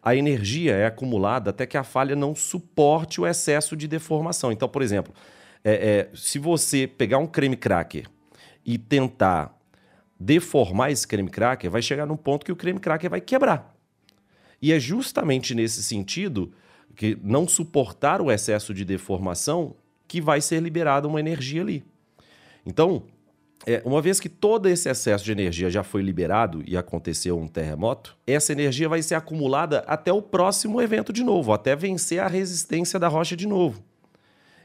A 0.02 0.16
energia 0.16 0.74
é 0.74 0.88
acumulada 0.88 1.52
até 1.52 1.68
que 1.68 1.78
a 1.78 1.84
falha 1.84 2.16
não 2.16 2.34
suporte 2.34 3.22
o 3.22 3.28
excesso 3.28 3.78
de 3.78 3.88
deformação. 3.88 4.52
Então, 4.52 4.68
por 4.68 4.82
exemplo, 4.82 5.14
é, 5.64 6.10
é, 6.12 6.16
se 6.16 6.40
você 6.40 6.88
pegar 6.88 7.20
um 7.20 7.28
creme 7.28 7.56
cracker 7.56 8.08
e 8.66 8.78
tentar 8.80 9.56
deformar 10.20 10.90
esse 10.92 11.08
creme 11.08 11.30
cracker, 11.30 11.70
vai 11.70 11.82
chegar 11.82 12.06
num 12.08 12.18
ponto 12.18 12.46
que 12.46 12.52
o 12.52 12.56
creme 12.56 12.80
cracker 12.80 13.10
vai 13.10 13.22
quebrar. 13.22 13.79
E 14.62 14.74
é 14.74 14.80
justamente 14.80 15.56
nesse 15.56 15.82
sentido 15.82 16.52
que 16.96 17.18
não 17.24 17.48
suportar 17.48 18.22
o 18.22 18.32
excesso 18.32 18.74
de 18.74 18.84
deformação 18.84 19.76
que 20.08 20.20
vai 20.20 20.42
ser 20.42 20.62
liberada 20.62 21.08
uma 21.08 21.20
energia 21.20 21.62
ali. 21.62 21.84
Então, 22.66 23.04
é, 23.66 23.82
uma 23.86 24.02
vez 24.02 24.20
que 24.20 24.30
todo 24.30 24.68
esse 24.68 24.90
excesso 24.90 25.24
de 25.24 25.32
energia 25.32 25.70
já 25.70 25.84
foi 25.84 26.02
liberado 26.02 26.64
e 26.66 26.78
aconteceu 26.78 27.38
um 27.38 27.48
terremoto, 27.48 28.18
essa 28.26 28.52
energia 28.52 28.90
vai 28.90 29.02
ser 29.02 29.16
acumulada 29.16 29.80
até 29.88 30.12
o 30.12 30.22
próximo 30.22 30.82
evento 30.82 31.12
de 31.12 31.24
novo, 31.24 31.54
até 31.54 31.76
vencer 31.76 32.20
a 32.20 32.28
resistência 32.28 33.00
da 33.00 33.08
rocha 33.08 33.36
de 33.36 33.48
novo. 33.48 33.84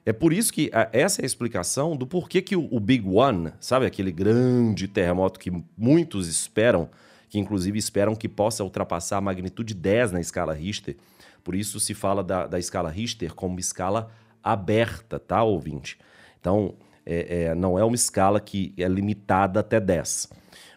É 0.06 0.12
por 0.12 0.32
isso 0.32 0.52
que 0.52 0.70
a, 0.72 0.88
essa 0.92 1.22
é 1.22 1.24
a 1.24 1.26
explicação 1.26 1.96
do 1.96 2.06
porquê 2.06 2.42
que 2.42 2.54
o, 2.54 2.68
o 2.70 2.78
Big 2.78 3.06
One, 3.08 3.52
sabe, 3.58 3.86
aquele 3.86 4.12
grande 4.12 4.86
terremoto 4.86 5.40
que 5.40 5.50
muitos 5.76 6.28
esperam, 6.28 6.88
que 7.34 7.38
inclusive 7.40 7.76
esperam 7.76 8.14
que 8.14 8.28
possa 8.28 8.62
ultrapassar 8.62 9.16
a 9.16 9.20
magnitude 9.20 9.74
10 9.74 10.12
na 10.12 10.20
escala 10.20 10.54
Richter. 10.54 10.96
Por 11.42 11.56
isso 11.56 11.80
se 11.80 11.92
fala 11.92 12.22
da, 12.22 12.46
da 12.46 12.60
escala 12.60 12.88
Richter 12.88 13.34
como 13.34 13.58
escala 13.58 14.08
aberta, 14.40 15.18
tá, 15.18 15.42
ouvinte? 15.42 15.98
Então, 16.38 16.76
é, 17.04 17.46
é, 17.46 17.54
não 17.56 17.76
é 17.76 17.82
uma 17.82 17.96
escala 17.96 18.38
que 18.38 18.72
é 18.78 18.86
limitada 18.86 19.58
até 19.58 19.80
10. 19.80 20.30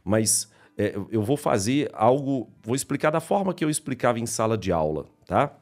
Mas 0.03 0.51
é, 0.75 0.95
eu 1.11 1.21
vou 1.21 1.37
fazer 1.37 1.91
algo, 1.93 2.49
vou 2.63 2.75
explicar 2.75 3.11
da 3.11 3.19
forma 3.19 3.53
que 3.53 3.63
eu 3.63 3.69
explicava 3.69 4.19
em 4.19 4.25
sala 4.25 4.57
de 4.57 4.71
aula, 4.71 5.05
tá? 5.27 5.55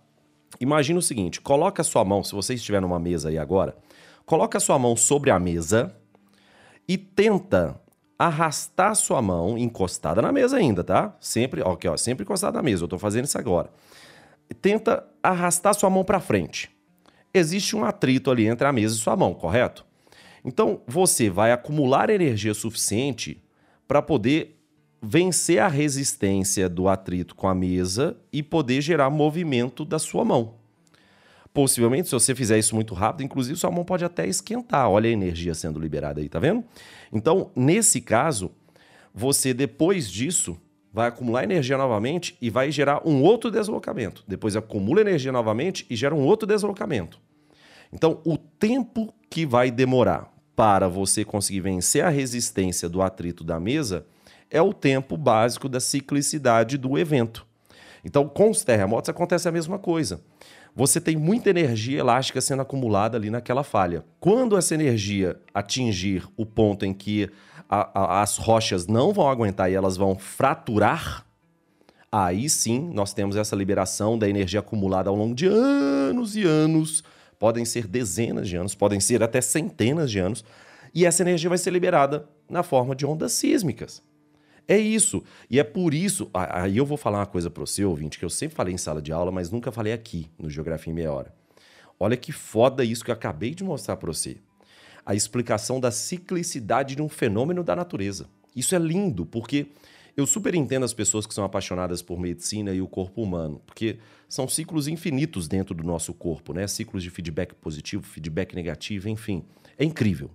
Imagina 0.61 0.97
o 0.97 1.01
seguinte: 1.01 1.41
coloca 1.41 1.81
a 1.81 1.83
sua 1.83 2.05
mão, 2.05 2.23
se 2.23 2.31
você 2.31 2.53
estiver 2.53 2.79
numa 2.79 3.01
mesa 3.01 3.27
aí 3.27 3.37
agora, 3.37 3.75
coloca 4.25 4.59
a 4.59 4.61
sua 4.61 4.79
mão 4.79 4.95
sobre 4.95 5.29
a 5.29 5.37
mesa 5.37 5.93
e 6.87 6.97
tenta 6.97 7.81
arrastar 8.17 8.95
sua 8.95 9.21
mão 9.21 9.57
encostada 9.57 10.21
na 10.21 10.31
mesa 10.31 10.57
ainda, 10.57 10.83
tá? 10.83 11.15
Sempre, 11.19 11.61
ok, 11.61 11.89
ó, 11.89 11.97
sempre 11.97 12.23
encostada 12.23 12.57
na 12.57 12.63
mesa. 12.63 12.83
Eu 12.83 12.87
tô 12.87 12.97
fazendo 12.97 13.25
isso 13.25 13.37
agora. 13.37 13.69
Tenta 14.61 15.05
arrastar 15.21 15.73
sua 15.73 15.89
mão 15.89 16.03
para 16.03 16.19
frente 16.19 16.75
existe 17.37 17.75
um 17.75 17.83
atrito 17.83 18.31
ali 18.31 18.47
entre 18.47 18.67
a 18.67 18.71
mesa 18.71 18.95
e 18.95 18.97
sua 18.97 19.15
mão, 19.15 19.33
correto? 19.33 19.85
Então 20.43 20.81
você 20.87 21.29
vai 21.29 21.51
acumular 21.51 22.09
energia 22.09 22.53
suficiente 22.53 23.43
para 23.87 24.01
poder 24.01 24.59
vencer 25.01 25.59
a 25.59 25.67
resistência 25.67 26.67
do 26.69 26.87
atrito 26.87 27.35
com 27.35 27.47
a 27.47 27.53
mesa 27.55 28.17
e 28.31 28.41
poder 28.41 28.81
gerar 28.81 29.09
movimento 29.09 29.83
da 29.83 29.99
sua 29.99 30.23
mão. 30.23 30.55
Possivelmente, 31.55 32.09
se 32.09 32.11
você 32.11 32.35
fizer 32.35 32.59
isso 32.59 32.75
muito 32.75 32.93
rápido, 32.93 33.23
inclusive 33.23 33.57
sua 33.57 33.71
mão 33.71 33.85
pode 33.85 34.03
até 34.03 34.27
esquentar. 34.27 34.89
Olha 34.89 35.09
a 35.09 35.13
energia 35.13 35.55
sendo 35.55 35.79
liberada 35.79 36.19
aí, 36.19 36.27
tá 36.27 36.37
vendo? 36.37 36.65
Então, 37.13 37.49
nesse 37.55 38.01
caso, 38.01 38.51
você 39.13 39.53
depois 39.53 40.11
disso 40.11 40.59
vai 40.91 41.07
acumular 41.07 41.45
energia 41.45 41.77
novamente 41.77 42.37
e 42.41 42.49
vai 42.49 42.69
gerar 42.71 43.07
um 43.07 43.23
outro 43.23 43.49
deslocamento. 43.49 44.21
Depois 44.27 44.57
acumula 44.57 44.99
energia 44.99 45.31
novamente 45.31 45.85
e 45.89 45.95
gera 45.95 46.13
um 46.13 46.25
outro 46.25 46.45
deslocamento. 46.45 47.21
Então, 47.93 48.19
o 48.25 48.37
tempo 48.37 49.13
que 49.29 49.45
vai 49.45 49.71
demorar 49.71 50.29
para 50.57 50.89
você 50.89 51.23
conseguir 51.23 51.61
vencer 51.61 52.03
a 52.03 52.09
resistência 52.09 52.89
do 52.89 53.01
atrito 53.01 53.45
da 53.45 53.61
mesa 53.61 54.05
é 54.51 54.61
o 54.61 54.73
tempo 54.73 55.15
básico 55.15 55.69
da 55.69 55.79
ciclicidade 55.79 56.77
do 56.77 56.97
evento. 56.97 57.47
Então, 58.03 58.27
com 58.27 58.49
os 58.49 58.61
terremotos 58.65 59.09
acontece 59.09 59.47
a 59.47 59.53
mesma 59.53 59.79
coisa. 59.79 60.19
Você 60.75 60.99
tem 60.99 61.15
muita 61.15 61.49
energia 61.49 61.99
elástica 61.99 62.41
sendo 62.41 62.61
acumulada 62.61 63.17
ali 63.17 63.29
naquela 63.29 63.63
falha. 63.63 64.03
Quando 64.19 64.57
essa 64.57 64.73
energia 64.73 65.39
atingir 65.53 66.27
o 66.35 66.45
ponto 66.45 66.85
em 66.85 66.93
que 66.93 67.29
a, 67.69 68.17
a, 68.17 68.21
as 68.21 68.35
rochas 68.35 68.85
não 68.85 69.13
vão 69.13 69.29
aguentar 69.29 69.71
e 69.71 69.73
elas 69.73 69.95
vão 69.95 70.17
fraturar, 70.17 71.25
aí 72.11 72.49
sim 72.49 72.91
nós 72.93 73.13
temos 73.13 73.37
essa 73.37 73.55
liberação 73.55 74.19
da 74.19 74.27
energia 74.27 74.59
acumulada 74.59 75.09
ao 75.09 75.15
longo 75.15 75.33
de 75.33 75.47
anos 75.47 76.35
e 76.35 76.43
anos. 76.43 77.05
Podem 77.39 77.63
ser 77.63 77.87
dezenas 77.87 78.49
de 78.49 78.57
anos, 78.57 78.75
podem 78.75 78.99
ser 78.99 79.23
até 79.23 79.39
centenas 79.39 80.11
de 80.11 80.19
anos. 80.19 80.43
E 80.93 81.05
essa 81.05 81.23
energia 81.23 81.47
vai 81.47 81.57
ser 81.57 81.71
liberada 81.71 82.27
na 82.49 82.63
forma 82.63 82.93
de 82.93 83.05
ondas 83.05 83.31
sísmicas. 83.31 84.03
É 84.67 84.77
isso. 84.77 85.23
E 85.49 85.59
é 85.59 85.63
por 85.63 85.93
isso. 85.93 86.29
Aí 86.33 86.77
eu 86.77 86.85
vou 86.85 86.97
falar 86.97 87.19
uma 87.19 87.25
coisa 87.25 87.49
para 87.49 87.61
você, 87.61 87.85
ouvinte, 87.85 88.17
que 88.17 88.25
eu 88.25 88.29
sempre 88.29 88.55
falei 88.55 88.73
em 88.73 88.77
sala 88.77 89.01
de 89.01 89.11
aula, 89.11 89.31
mas 89.31 89.51
nunca 89.51 89.71
falei 89.71 89.93
aqui 89.93 90.27
no 90.39 90.49
Geografia 90.49 90.91
em 90.91 90.95
Meia 90.95 91.11
Hora. 91.11 91.33
Olha 91.99 92.17
que 92.17 92.31
foda 92.31 92.83
isso 92.83 93.03
que 93.03 93.11
eu 93.11 93.15
acabei 93.15 93.53
de 93.53 93.63
mostrar 93.63 93.95
para 93.97 94.07
você 94.07 94.37
a 95.05 95.13
explicação 95.13 95.79
da 95.79 95.91
ciclicidade 95.91 96.95
de 96.95 97.01
um 97.01 97.07
fenômeno 97.07 97.63
da 97.63 97.75
natureza. 97.75 98.27
Isso 98.55 98.73
é 98.73 98.79
lindo, 98.79 99.25
porque 99.25 99.67
eu 100.17 100.25
super 100.25 100.55
entendo 100.55 100.83
as 100.83 100.93
pessoas 100.93 101.27
que 101.27 101.33
são 101.33 101.43
apaixonadas 101.43 102.01
por 102.01 102.19
medicina 102.19 102.73
e 102.73 102.81
o 102.81 102.87
corpo 102.87 103.21
humano, 103.21 103.61
porque 103.67 103.97
são 104.27 104.47
ciclos 104.47 104.87
infinitos 104.87 105.47
dentro 105.47 105.75
do 105.75 105.83
nosso 105.83 106.13
corpo, 106.13 106.53
né? 106.53 106.65
Ciclos 106.67 107.03
de 107.03 107.09
feedback 107.09 107.53
positivo, 107.53 108.01
feedback 108.03 108.55
negativo, 108.55 109.07
enfim. 109.07 109.43
É 109.77 109.85
incrível. 109.85 110.31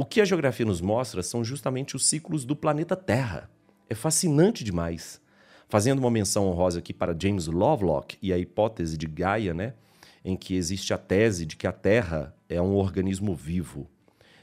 O 0.00 0.04
que 0.06 0.22
a 0.22 0.24
geografia 0.24 0.64
nos 0.64 0.80
mostra 0.80 1.22
são 1.22 1.44
justamente 1.44 1.94
os 1.94 2.06
ciclos 2.06 2.46
do 2.46 2.56
planeta 2.56 2.96
Terra. 2.96 3.50
É 3.86 3.94
fascinante 3.94 4.64
demais. 4.64 5.20
Fazendo 5.68 5.98
uma 5.98 6.10
menção 6.10 6.46
honrosa 6.46 6.78
aqui 6.78 6.94
para 6.94 7.14
James 7.14 7.46
Lovelock 7.48 8.16
e 8.22 8.32
a 8.32 8.38
hipótese 8.38 8.96
de 8.96 9.06
Gaia, 9.06 9.52
né? 9.52 9.74
em 10.24 10.36
que 10.36 10.54
existe 10.54 10.94
a 10.94 10.96
tese 10.96 11.44
de 11.44 11.54
que 11.54 11.66
a 11.66 11.72
Terra 11.72 12.34
é 12.48 12.62
um 12.62 12.76
organismo 12.76 13.34
vivo. 13.34 13.90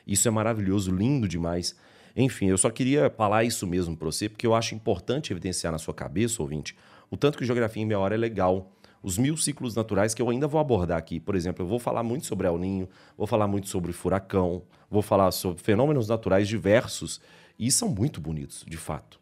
Isso 0.06 0.28
é 0.28 0.32
maravilhoso, 0.32 0.92
lindo 0.92 1.28
demais. 1.28 1.76
Enfim, 2.16 2.50
eu 2.50 2.58
só 2.60 2.70
queria 2.70 3.10
falar 3.10 3.44
isso 3.44 3.66
mesmo 3.66 3.98
para 3.98 4.06
você, 4.06 4.30
porque 4.30 4.46
eu 4.46 4.54
acho 4.54 4.76
importante 4.76 5.34
evidenciar 5.34 5.74
na 5.74 5.80
sua 5.80 5.94
cabeça, 5.96 6.40
ouvinte, 6.40 6.78
o 7.10 7.18
tanto 7.18 7.36
que 7.36 7.46
Geografia 7.46 7.82
em 7.82 7.86
Meia 7.88 7.98
Hora 7.98 8.14
é 8.14 8.18
legal. 8.18 8.72
Os 9.02 9.18
mil 9.18 9.38
ciclos 9.38 9.76
naturais 9.76 10.14
que 10.14 10.22
eu 10.22 10.30
ainda 10.30 10.48
vou 10.48 10.60
abordar 10.60 10.98
aqui. 10.98 11.20
Por 11.20 11.36
exemplo, 11.36 11.64
eu 11.64 11.68
vou 11.68 11.80
falar 11.80 12.04
muito 12.04 12.26
sobre 12.26 12.48
El 12.48 12.58
Ninho, 12.58 12.90
vou 13.18 13.28
falar 13.28 13.48
muito 13.48 13.68
sobre 13.68 13.94
furacão, 13.94 14.64
vou 14.90 15.02
falar 15.02 15.32
sobre 15.32 15.62
fenômenos 15.62 16.08
naturais 16.08 16.48
diversos, 16.48 17.22
e 17.60 17.72
são 17.72 17.90
muito 17.90 18.20
bonitos, 18.22 18.64
de 18.68 18.78
fato. 18.78 19.20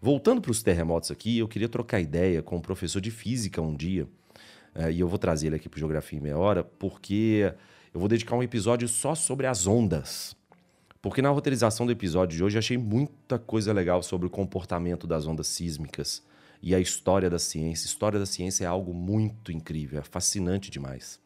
Voltando 0.00 0.40
para 0.40 0.50
os 0.50 0.62
terremotos 0.62 1.10
aqui, 1.10 1.38
eu 1.38 1.48
queria 1.48 1.68
trocar 1.68 2.00
ideia 2.00 2.42
com 2.42 2.56
um 2.56 2.60
professor 2.60 3.00
de 3.00 3.10
física 3.10 3.60
um 3.60 3.74
dia, 3.74 4.06
é, 4.74 4.90
e 4.90 5.00
eu 5.00 5.08
vou 5.08 5.18
trazer 5.18 5.48
ele 5.48 5.56
aqui 5.56 5.68
para 5.68 5.78
Geografia 5.78 6.18
em 6.18 6.22
Meia 6.22 6.38
Hora, 6.38 6.64
porque 6.64 7.52
eu 7.92 8.00
vou 8.00 8.08
dedicar 8.08 8.36
um 8.36 8.42
episódio 8.42 8.88
só 8.88 9.14
sobre 9.14 9.46
as 9.46 9.66
ondas. 9.66 10.36
Porque 11.02 11.22
na 11.22 11.30
roteirização 11.30 11.86
do 11.86 11.92
episódio 11.92 12.36
de 12.36 12.44
hoje 12.44 12.56
eu 12.56 12.60
achei 12.60 12.76
muita 12.76 13.38
coisa 13.38 13.72
legal 13.72 14.02
sobre 14.02 14.26
o 14.26 14.30
comportamento 14.30 15.06
das 15.06 15.26
ondas 15.26 15.48
sísmicas 15.48 16.22
e 16.62 16.74
a 16.74 16.80
história 16.80 17.30
da 17.30 17.38
ciência. 17.38 17.86
História 17.86 18.18
da 18.18 18.26
ciência 18.26 18.64
é 18.64 18.66
algo 18.66 18.92
muito 18.92 19.50
incrível, 19.52 19.98
é 19.98 20.02
fascinante 20.02 20.70
demais. 20.70 21.20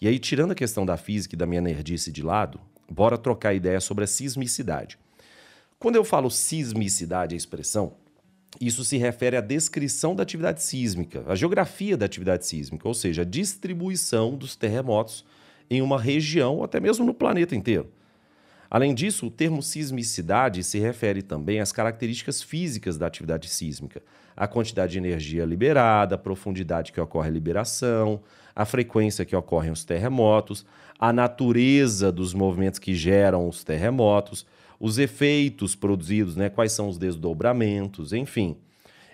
E 0.00 0.08
aí, 0.08 0.18
tirando 0.18 0.50
a 0.50 0.54
questão 0.54 0.84
da 0.84 0.96
física 0.96 1.34
e 1.34 1.38
da 1.38 1.46
minha 1.46 1.60
nerdice 1.60 2.12
de 2.12 2.22
lado, 2.22 2.60
bora 2.90 3.16
trocar 3.16 3.54
ideia 3.54 3.80
sobre 3.80 4.04
a 4.04 4.06
sismicidade. 4.06 4.98
Quando 5.78 5.96
eu 5.96 6.04
falo 6.04 6.30
sismicidade, 6.30 7.34
a 7.34 7.38
expressão, 7.38 7.94
isso 8.60 8.84
se 8.84 8.96
refere 8.96 9.36
à 9.36 9.40
descrição 9.40 10.14
da 10.14 10.22
atividade 10.22 10.62
sísmica, 10.62 11.24
à 11.26 11.34
geografia 11.34 11.96
da 11.96 12.06
atividade 12.06 12.46
sísmica, 12.46 12.86
ou 12.86 12.94
seja, 12.94 13.22
a 13.22 13.24
distribuição 13.24 14.36
dos 14.36 14.54
terremotos 14.54 15.24
em 15.68 15.82
uma 15.82 16.00
região 16.00 16.56
ou 16.56 16.64
até 16.64 16.78
mesmo 16.78 17.04
no 17.04 17.14
planeta 17.14 17.56
inteiro. 17.56 17.90
Além 18.74 18.92
disso, 18.92 19.28
o 19.28 19.30
termo 19.30 19.62
sismicidade 19.62 20.64
se 20.64 20.80
refere 20.80 21.22
também 21.22 21.60
às 21.60 21.70
características 21.70 22.42
físicas 22.42 22.98
da 22.98 23.06
atividade 23.06 23.48
sísmica, 23.48 24.02
a 24.36 24.48
quantidade 24.48 24.94
de 24.94 24.98
energia 24.98 25.44
liberada, 25.44 26.16
a 26.16 26.18
profundidade 26.18 26.90
que 26.90 27.00
ocorre 27.00 27.28
a 27.28 27.32
liberação, 27.32 28.20
a 28.52 28.64
frequência 28.64 29.24
que 29.24 29.36
ocorrem 29.36 29.70
os 29.70 29.84
terremotos, 29.84 30.66
a 30.98 31.12
natureza 31.12 32.10
dos 32.10 32.34
movimentos 32.34 32.80
que 32.80 32.96
geram 32.96 33.48
os 33.48 33.62
terremotos, 33.62 34.44
os 34.80 34.98
efeitos 34.98 35.76
produzidos, 35.76 36.34
né? 36.34 36.48
quais 36.48 36.72
são 36.72 36.88
os 36.88 36.98
desdobramentos, 36.98 38.12
enfim. 38.12 38.56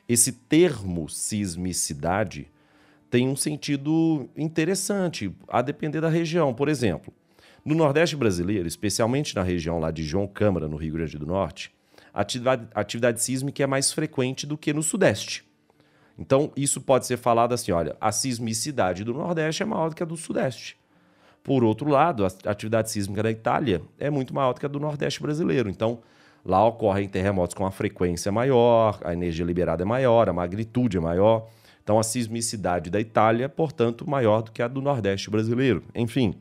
Esse 0.09 0.33
termo 0.33 1.07
sismicidade 1.07 2.51
tem 3.11 3.29
um 3.29 3.37
sentido 3.37 4.27
interessante, 4.35 5.31
a 5.47 5.61
depender 5.61 6.01
da 6.01 6.09
região. 6.09 6.55
Por 6.55 6.71
exemplo, 6.71 7.13
no 7.65 7.75
Nordeste 7.75 8.17
brasileiro, 8.17 8.67
especialmente 8.67 9.35
na 9.35 9.43
região 9.43 9.79
lá 9.79 9.91
de 9.91 10.03
João 10.03 10.27
Câmara, 10.27 10.69
no 10.69 10.77
Rio 10.77 10.95
Grande 10.95 11.19
do 11.19 11.27
Norte, 11.27 11.73
a 12.13 12.23
atividade, 12.23 12.67
atividade 12.75 13.23
sísmica 13.23 13.63
é 13.63 13.67
mais 13.67 13.93
frequente 13.93 14.47
do 14.47 14.59
que 14.59 14.73
no 14.73 14.83
Sudeste. 14.83 15.45
Então, 16.19 16.53
isso 16.57 16.81
pode 16.81 17.07
ser 17.07 17.17
falado 17.17 17.53
assim: 17.53 17.73
olha, 17.73 17.97
a 18.01 18.13
sismicidade 18.13 19.05
do 19.05 19.15
Nordeste 19.15 19.63
é 19.63 19.67
maior 19.67 19.89
do 19.89 19.97
que 19.97 20.03
a 20.03 20.07
do 20.07 20.17
Sudeste. 20.17 20.79
Por 21.43 21.65
outro 21.65 21.89
lado, 21.89 22.27
a 22.27 22.51
atividade 22.51 22.91
sísmica 22.91 23.23
da 23.23 23.31
Itália 23.31 23.81
é 23.99 24.11
muito 24.11 24.35
maior 24.35 24.53
do 24.53 24.61
que 24.61 24.67
a 24.67 24.69
do 24.69 24.79
Nordeste 24.79 25.23
brasileiro. 25.23 25.71
Então, 25.71 26.01
lá 26.45 26.65
ocorrem 26.67 27.09
terremotos 27.09 27.55
com 27.55 27.65
uma 27.65 27.71
frequência 27.71 28.31
maior, 28.31 29.01
a 29.03 29.15
energia 29.15 29.45
liberada 29.45 29.83
é 29.83 29.87
maior, 29.87 30.29
a 30.29 30.33
magnitude 30.33 30.99
é 30.99 31.01
maior. 31.01 31.49
Então, 31.83 31.99
a 31.99 32.03
sismicidade 32.03 32.91
da 32.91 33.01
Itália, 33.01 33.49
portanto, 33.49 34.09
maior 34.09 34.43
do 34.43 34.53
que 34.53 34.61
a 34.61 34.69
do 34.69 34.83
Nordeste 34.83 35.31
brasileiro. 35.31 35.83
Enfim, 35.95 36.35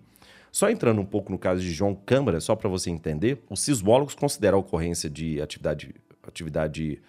só 0.51 0.69
entrando 0.69 1.01
um 1.01 1.05
pouco 1.05 1.31
no 1.31 1.37
caso 1.37 1.61
de 1.61 1.71
João 1.71 1.95
Câmara, 1.95 2.39
só 2.39 2.55
para 2.55 2.69
você 2.69 2.89
entender, 2.89 3.43
os 3.49 3.59
sismólogos 3.61 4.15
consideram 4.15 4.57
a 4.57 4.61
ocorrência 4.61 5.09
de 5.09 5.41
atividade, 5.41 5.93
atividade 6.27 7.01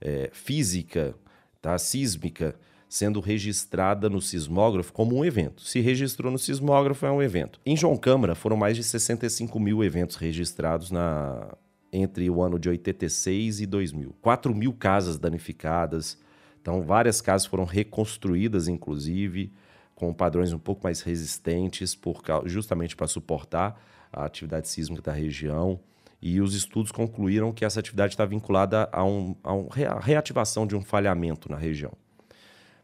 é, 0.00 0.30
física, 0.32 1.14
tá, 1.60 1.76
sísmica, 1.78 2.54
sendo 2.88 3.20
registrada 3.20 4.08
no 4.08 4.20
sismógrafo 4.20 4.92
como 4.92 5.16
um 5.16 5.24
evento. 5.24 5.62
Se 5.62 5.80
registrou 5.80 6.30
no 6.30 6.38
sismógrafo, 6.38 7.04
é 7.04 7.10
um 7.10 7.22
evento. 7.22 7.60
Em 7.66 7.76
João 7.76 7.96
Câmara, 7.96 8.34
foram 8.34 8.56
mais 8.56 8.76
de 8.76 8.84
65 8.84 9.58
mil 9.58 9.82
eventos 9.82 10.16
registrados 10.16 10.90
na, 10.90 11.54
entre 11.92 12.30
o 12.30 12.40
ano 12.40 12.58
de 12.58 12.68
86 12.68 13.60
e 13.60 13.66
2000. 13.66 14.14
4 14.20 14.54
mil 14.54 14.72
casas 14.72 15.18
danificadas. 15.18 16.18
Então, 16.60 16.82
várias 16.82 17.20
casas 17.20 17.46
foram 17.46 17.64
reconstruídas, 17.64 18.68
inclusive, 18.68 19.52
com 19.96 20.12
padrões 20.12 20.52
um 20.52 20.58
pouco 20.58 20.82
mais 20.84 21.00
resistentes, 21.00 21.94
por, 21.96 22.22
justamente 22.44 22.94
para 22.94 23.08
suportar 23.08 23.82
a 24.12 24.26
atividade 24.26 24.68
sísmica 24.68 25.02
da 25.02 25.12
região. 25.12 25.80
E 26.20 26.40
os 26.40 26.54
estudos 26.54 26.92
concluíram 26.92 27.52
que 27.52 27.64
essa 27.64 27.80
atividade 27.80 28.12
está 28.12 28.24
vinculada 28.24 28.88
a, 28.92 29.02
um, 29.02 29.34
a, 29.42 29.54
um, 29.54 29.68
reativação 30.00 30.66
de 30.66 30.76
um 30.76 30.82
falhamento 30.82 31.50
na 31.50 31.56
região. 31.56 31.92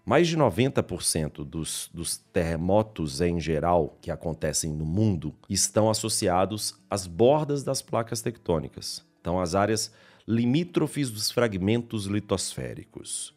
Mais 0.04 0.26
de 0.26 0.36
90% 0.36 1.44
dos, 1.44 1.90
dos 1.92 2.16
terremotos 2.16 3.20
em 3.20 3.38
geral 3.38 3.96
que 4.00 4.10
acontecem 4.10 4.72
no 4.72 4.84
mundo 4.84 5.34
estão 5.48 5.88
associados 5.90 6.74
às 6.90 7.06
bordas 7.06 7.62
das 7.62 7.82
placas 7.82 8.20
tectônicas, 8.20 9.04
então 9.20 9.38
às 9.38 9.54
áreas 9.54 9.92
limítrofes 10.26 11.10
dos 11.10 11.30
fragmentos 11.30 12.06
litosféricos. 12.06 13.34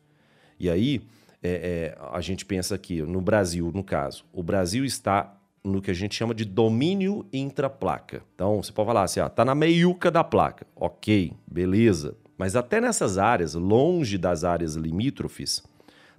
E 0.60 0.70
aí 0.70 1.02
é, 1.46 1.96
é, 1.96 1.98
a 2.12 2.22
gente 2.22 2.46
pensa 2.46 2.78
que 2.78 3.02
no 3.02 3.22
Brasil, 3.22 3.72
no 3.74 3.84
caso, 3.84 4.26
o 4.34 4.42
Brasil 4.42 4.84
está 4.84 5.38
no 5.64 5.82
que 5.82 5.92
a 5.92 5.94
gente 5.94 6.16
chama 6.16 6.34
de 6.34 6.46
domínio 6.46 7.26
intraplaca. 7.34 8.22
Então 8.34 8.62
você 8.62 8.72
pode 8.72 8.88
falar 8.88 9.04
assim, 9.04 9.20
ah, 9.20 9.46
na 9.46 9.56
meiuca 9.56 10.12
da 10.12 10.24
placa. 10.24 10.66
Ok, 10.76 11.34
beleza. 11.48 12.16
Mas 12.38 12.56
até 12.56 12.82
nessas 12.82 13.18
áreas, 13.18 13.54
longe 13.56 14.18
das 14.18 14.44
áreas 14.44 14.76
limítrofes, 14.76 15.64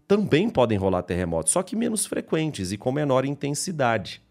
também 0.09 0.49
podem 0.49 0.79
rolar 0.79 1.03
terremotos, 1.03 1.53
só 1.53 1.62
que 1.62 1.77
menos 1.77 2.07
frequentes 2.07 2.73
e 2.73 2.77
com 2.77 2.93
menor 2.93 3.25
intensidade. 3.25 4.23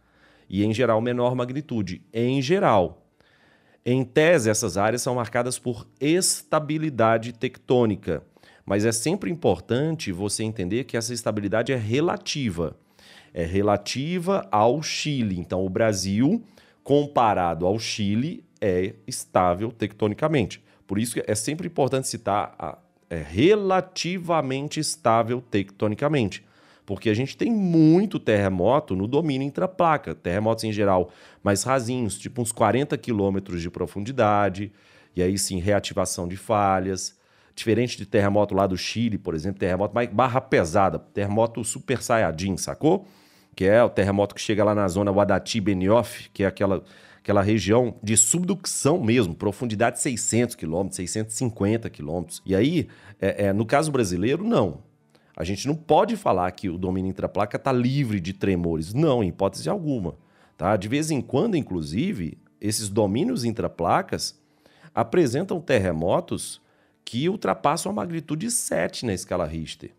E, 0.50 0.64
em 0.64 0.74
geral, 0.74 1.02
menor 1.02 1.36
magnitude. 1.36 2.02
Em 2.14 2.42
geral. 2.42 3.02
Em 3.86 4.04
tese, 4.04 4.50
essas 4.50 4.78
áreas 4.78 5.02
são 5.02 5.16
marcadas 5.16 5.60
por 5.60 5.88
estabilidade 6.00 7.34
tectônica. 7.34 8.24
Mas 8.66 8.86
é 8.86 8.92
sempre 8.92 9.30
importante 9.30 10.12
você 10.12 10.44
entender 10.44 10.86
que 10.86 10.98
essa 10.98 11.14
estabilidade 11.14 11.72
é 11.72 11.78
relativa. 11.78 12.76
É 13.34 13.44
relativa 13.44 14.48
ao 14.52 14.82
Chile. 14.82 15.38
Então, 15.38 15.66
o 15.66 15.70
Brasil, 15.70 16.44
comparado 16.84 17.66
ao 17.66 17.78
Chile, 17.78 18.44
é 18.60 18.96
estável 19.06 19.72
tectonicamente. 19.72 20.64
Por 20.88 20.98
isso 20.98 21.20
é 21.28 21.36
sempre 21.36 21.68
importante 21.68 22.08
citar 22.08 22.56
a 22.58 22.78
é 23.10 23.22
relativamente 23.22 24.80
estável 24.80 25.42
tectonicamente. 25.42 26.44
Porque 26.86 27.10
a 27.10 27.14
gente 27.14 27.36
tem 27.36 27.52
muito 27.52 28.20
terremoto 28.20 28.96
no 28.96 29.08
domínio 29.08 29.48
intraplaca, 29.48 30.14
terremotos 30.14 30.64
em 30.64 30.72
geral 30.72 31.12
mais 31.44 31.64
rasinhos, 31.64 32.18
tipo 32.18 32.42
uns 32.42 32.52
40 32.52 32.96
quilômetros 32.98 33.62
de 33.62 33.70
profundidade, 33.72 34.72
e 35.16 35.22
aí 35.22 35.38
sim 35.38 35.60
reativação 35.60 36.28
de 36.28 36.38
falhas. 36.38 37.16
Diferente 37.56 37.98
de 37.98 38.06
terremoto 38.06 38.54
lá 38.54 38.68
do 38.68 38.78
Chile, 38.78 39.18
por 39.18 39.34
exemplo, 39.34 39.60
terremoto 39.60 39.96
mais 39.96 40.10
barra 40.10 40.42
pesada, 40.42 41.00
terremoto 41.00 41.64
super 41.64 42.02
saiyajin, 42.02 42.58
sacou? 42.58 43.08
Que 43.56 43.66
é 43.66 43.82
o 43.82 43.90
terremoto 43.90 44.36
que 44.36 44.42
chega 44.42 44.64
lá 44.64 44.76
na 44.76 44.88
zona 44.88 45.12
Wadati 45.12 45.62
Benioff, 45.62 46.30
que 46.34 46.44
é 46.44 46.48
aquela 46.48 46.84
aquela 47.26 47.42
região 47.42 47.96
de 48.04 48.16
subducção 48.16 49.02
mesmo, 49.02 49.34
profundidade 49.34 50.00
600 50.00 50.54
quilômetros, 50.54 50.98
650 50.98 51.90
quilômetros. 51.90 52.40
E 52.46 52.56
aí, 52.56 52.88
é, 53.20 53.46
é, 53.46 53.54
no 53.54 53.66
caso 53.66 53.92
brasileiro, 53.92 54.44
não. 54.44 54.84
A 55.36 55.44
gente 55.44 55.68
não 55.68 55.76
pode 55.76 56.16
falar 56.16 56.52
que 56.52 56.70
o 56.70 56.78
domínio 56.78 57.10
intraplaca 57.10 57.58
está 57.58 57.72
livre 57.72 58.20
de 58.20 58.32
tremores. 58.32 58.94
Não, 58.94 59.24
em 59.24 59.30
hipótese 59.30 59.68
alguma. 59.68 60.16
Tá? 60.56 60.78
De 60.78 60.88
vez 60.88 61.10
em 61.10 61.20
quando, 61.20 61.58
inclusive, 61.58 62.38
esses 62.62 62.90
domínios 62.90 63.44
intraplacas 63.44 64.40
apresentam 64.94 65.60
terremotos 65.60 66.62
que 67.06 67.30
ultrapassam 67.30 67.92
a 67.92 67.96
magnitude 67.96 68.50
7 68.50 69.06
na 69.06 69.14
escala 69.14 69.46
Richter. 69.46 69.92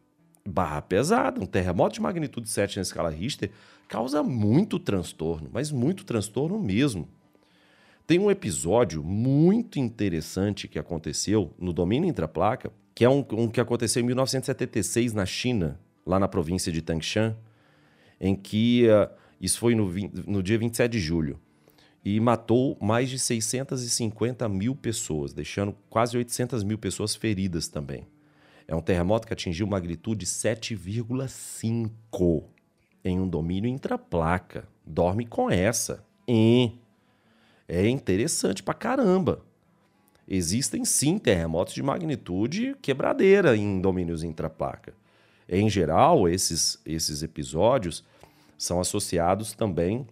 Barra 0.45 0.83
pesada, 0.83 1.41
um 1.41 1.47
terremoto 1.47 1.95
de 1.95 2.01
magnitude 2.01 2.49
7 2.49 2.77
na 2.77 2.83
escala 2.83 3.11
Richter 3.11 3.51
causa 3.89 4.23
muito 4.23 4.79
transtorno, 4.81 5.49
mas 5.53 5.71
muito 5.71 6.05
transtorno 6.05 6.59
mesmo. 6.59 7.09
Tem 8.07 8.19
um 8.19 8.31
episódio 8.31 9.03
muito 9.03 9.79
interessante 9.79 10.69
que 10.69 10.79
aconteceu 10.79 11.53
no 11.59 11.73
domínio 11.73 12.09
intraplaca, 12.09 12.73
que 12.95 13.05
é 13.05 13.09
um, 13.09 13.25
um 13.33 13.49
que 13.49 13.61
aconteceu 13.61 14.03
em 14.03 14.07
1976 14.07 15.13
na 15.13 15.27
China, 15.27 15.79
lá 16.05 16.19
na 16.19 16.29
província 16.29 16.73
de 16.73 16.83
Tangshan, 16.83 17.37
em 18.21 18.35
que 18.35 18.87
uh, 18.89 19.13
isso 19.41 19.59
foi 19.59 19.75
no, 19.75 19.93
no 20.27 20.43
dia 20.43 20.59
27 20.59 20.91
de 20.91 20.99
julho 20.99 21.39
e 22.07 22.19
matou 22.21 22.79
mais 22.81 23.11
de 23.11 23.19
650 23.19 24.49
mil 24.49 24.77
pessoas, 24.77 25.33
deixando 25.33 25.75
quase 25.91 26.17
800 26.17 26.63
mil 26.63 26.79
pessoas 26.79 27.17
feridas 27.17 27.67
também. 27.67 28.07
É 28.69 28.77
um 28.77 28.81
terremoto 28.81 29.27
que 29.27 29.33
atingiu 29.33 29.67
magnitude 29.67 30.25
7,5 30.25 32.45
em 33.05 33.19
um 33.19 33.29
domínio 33.29 33.69
intraplaca. 33.69 34.69
Dorme 34.87 35.27
com 35.27 35.51
essa. 35.51 36.05
E 36.29 36.71
é 37.67 37.89
interessante 37.89 38.63
pra 38.63 38.73
caramba. 38.73 39.45
Existem 40.29 40.85
sim 40.85 41.19
terremotos 41.19 41.75
de 41.75 41.83
magnitude 41.83 42.77
quebradeira 42.81 43.57
em 43.57 43.81
domínios 43.81 44.23
intraplaca. 44.23 44.95
Em 45.49 45.69
geral, 45.69 46.29
esses, 46.29 46.81
esses 46.87 47.25
episódios 47.25 48.05
são 48.57 48.79
associados 48.79 49.55
também 49.55 50.07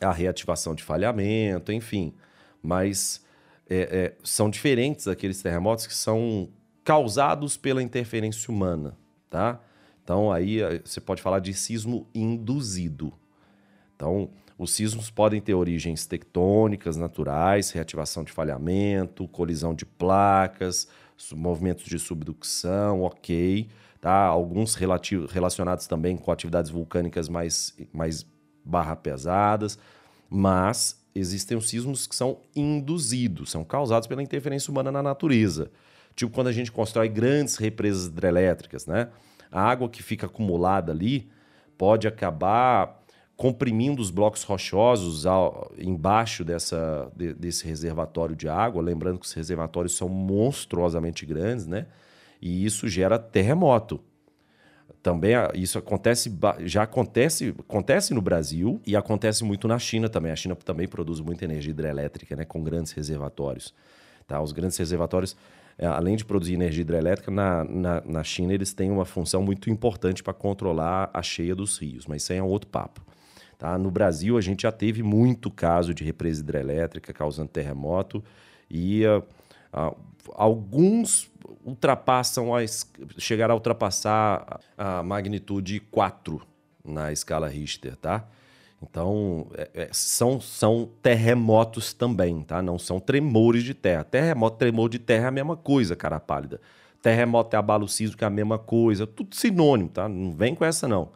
à 0.00 0.12
reativação 0.12 0.74
de 0.74 0.82
falhamento, 0.82 1.72
enfim. 1.72 2.14
Mas 2.62 3.24
é, 3.68 3.76
é, 3.76 4.16
são 4.22 4.50
diferentes 4.50 5.06
daqueles 5.06 5.42
terremotos 5.42 5.86
que 5.86 5.94
são 5.94 6.48
causados 6.84 7.56
pela 7.56 7.82
interferência 7.82 8.50
humana, 8.52 8.96
tá? 9.28 9.60
Então 10.04 10.30
aí 10.30 10.62
eh, 10.62 10.80
você 10.84 11.00
pode 11.00 11.20
falar 11.20 11.40
de 11.40 11.52
sismo 11.52 12.06
induzido. 12.14 13.12
Então, 13.96 14.30
os 14.56 14.72
sismos 14.72 15.10
podem 15.10 15.40
ter 15.40 15.54
origens 15.54 16.06
tectônicas 16.06 16.96
naturais, 16.96 17.70
reativação 17.72 18.22
de 18.22 18.30
falhamento, 18.30 19.26
colisão 19.26 19.74
de 19.74 19.84
placas, 19.84 20.86
movimentos 21.32 21.86
de 21.86 21.98
subducção, 21.98 23.02
ok. 23.02 23.68
Tá? 24.00 24.26
Alguns 24.26 24.76
relacionados 24.76 25.86
também 25.88 26.16
com 26.16 26.30
atividades 26.30 26.70
vulcânicas 26.70 27.28
mais, 27.28 27.76
mais 27.92 28.24
barra 28.66 28.96
pesadas, 28.96 29.78
mas 30.28 31.00
existem 31.14 31.56
os 31.56 31.68
sismos 31.68 32.06
que 32.06 32.14
são 32.14 32.38
induzidos, 32.54 33.50
são 33.50 33.64
causados 33.64 34.06
pela 34.06 34.22
interferência 34.22 34.70
humana 34.70 34.90
na 34.92 35.02
natureza. 35.02 35.70
Tipo 36.14 36.32
quando 36.32 36.48
a 36.48 36.52
gente 36.52 36.72
constrói 36.72 37.08
grandes 37.08 37.56
represas 37.56 38.06
hidrelétricas, 38.06 38.86
né? 38.86 39.08
A 39.50 39.62
água 39.62 39.88
que 39.88 40.02
fica 40.02 40.26
acumulada 40.26 40.92
ali 40.92 41.28
pode 41.78 42.08
acabar 42.08 43.02
comprimindo 43.36 44.00
os 44.00 44.10
blocos 44.10 44.42
rochosos 44.42 45.26
ao, 45.26 45.70
embaixo 45.78 46.42
dessa, 46.42 47.10
de, 47.14 47.34
desse 47.34 47.66
reservatório 47.66 48.34
de 48.34 48.48
água, 48.48 48.82
lembrando 48.82 49.18
que 49.18 49.26
os 49.26 49.32
reservatórios 49.32 49.94
são 49.94 50.08
monstruosamente 50.08 51.26
grandes, 51.26 51.66
né? 51.66 51.86
E 52.40 52.64
isso 52.64 52.88
gera 52.88 53.18
terremoto. 53.18 54.00
Também 55.02 55.34
isso 55.54 55.78
acontece, 55.78 56.36
já 56.64 56.82
acontece, 56.82 57.54
acontece 57.58 58.12
no 58.12 58.20
Brasil 58.20 58.80
e 58.84 58.96
acontece 58.96 59.44
muito 59.44 59.68
na 59.68 59.78
China 59.78 60.08
também. 60.08 60.32
A 60.32 60.36
China 60.36 60.56
também 60.56 60.88
produz 60.88 61.20
muita 61.20 61.44
energia 61.44 61.70
hidrelétrica, 61.70 62.34
né, 62.34 62.44
com 62.44 62.62
grandes 62.62 62.92
reservatórios. 62.92 63.72
Tá? 64.26 64.40
Os 64.40 64.50
grandes 64.50 64.76
reservatórios, 64.76 65.36
é, 65.78 65.86
além 65.86 66.16
de 66.16 66.24
produzir 66.24 66.54
energia 66.54 66.82
hidrelétrica, 66.82 67.30
na, 67.30 67.62
na, 67.64 68.00
na 68.04 68.24
China 68.24 68.52
eles 68.52 68.74
têm 68.74 68.90
uma 68.90 69.04
função 69.04 69.42
muito 69.42 69.70
importante 69.70 70.22
para 70.22 70.34
controlar 70.34 71.08
a 71.14 71.22
cheia 71.22 71.54
dos 71.54 71.78
rios, 71.78 72.06
mas 72.06 72.22
isso 72.22 72.32
aí 72.32 72.38
é 72.38 72.42
um 72.42 72.48
outro 72.48 72.68
papo. 72.68 73.00
Tá? 73.58 73.78
No 73.78 73.90
Brasil, 73.90 74.36
a 74.36 74.40
gente 74.40 74.62
já 74.62 74.72
teve 74.72 75.02
muito 75.02 75.50
caso 75.50 75.94
de 75.94 76.04
represa 76.04 76.40
hidrelétrica 76.40 77.12
causando 77.12 77.48
terremoto 77.48 78.22
e 78.68 79.06
uh, 79.06 79.22
uh, 79.72 79.96
alguns 80.34 81.30
ultrapassam 81.64 82.54
a, 82.54 82.60
chegaram 83.18 83.52
a 83.52 83.56
ultrapassar 83.56 84.60
a 84.76 85.02
magnitude 85.02 85.80
4 85.80 86.40
na 86.84 87.12
escala 87.12 87.48
Richter, 87.48 87.96
tá? 87.96 88.24
Então, 88.82 89.46
é, 89.54 89.70
é, 89.74 89.88
são, 89.92 90.40
são 90.40 90.88
terremotos 91.02 91.92
também, 91.92 92.42
tá? 92.42 92.62
Não 92.62 92.78
são 92.78 93.00
tremores 93.00 93.64
de 93.64 93.74
terra. 93.74 94.04
Terremoto, 94.04 94.58
tremor 94.58 94.88
de 94.88 94.98
terra 94.98 95.24
é 95.24 95.28
a 95.28 95.32
mesma 95.32 95.56
coisa, 95.56 95.96
cara 95.96 96.20
pálida. 96.20 96.60
Terremoto 97.02 97.54
e 97.54 97.58
abalo 97.58 97.88
sísmico 97.88 98.22
é 98.22 98.26
a 98.26 98.30
mesma 98.30 98.58
coisa. 98.58 99.06
Tudo 99.06 99.34
sinônimo, 99.34 99.88
tá? 99.88 100.08
Não 100.08 100.32
vem 100.32 100.54
com 100.54 100.64
essa, 100.64 100.86
não. 100.86 101.10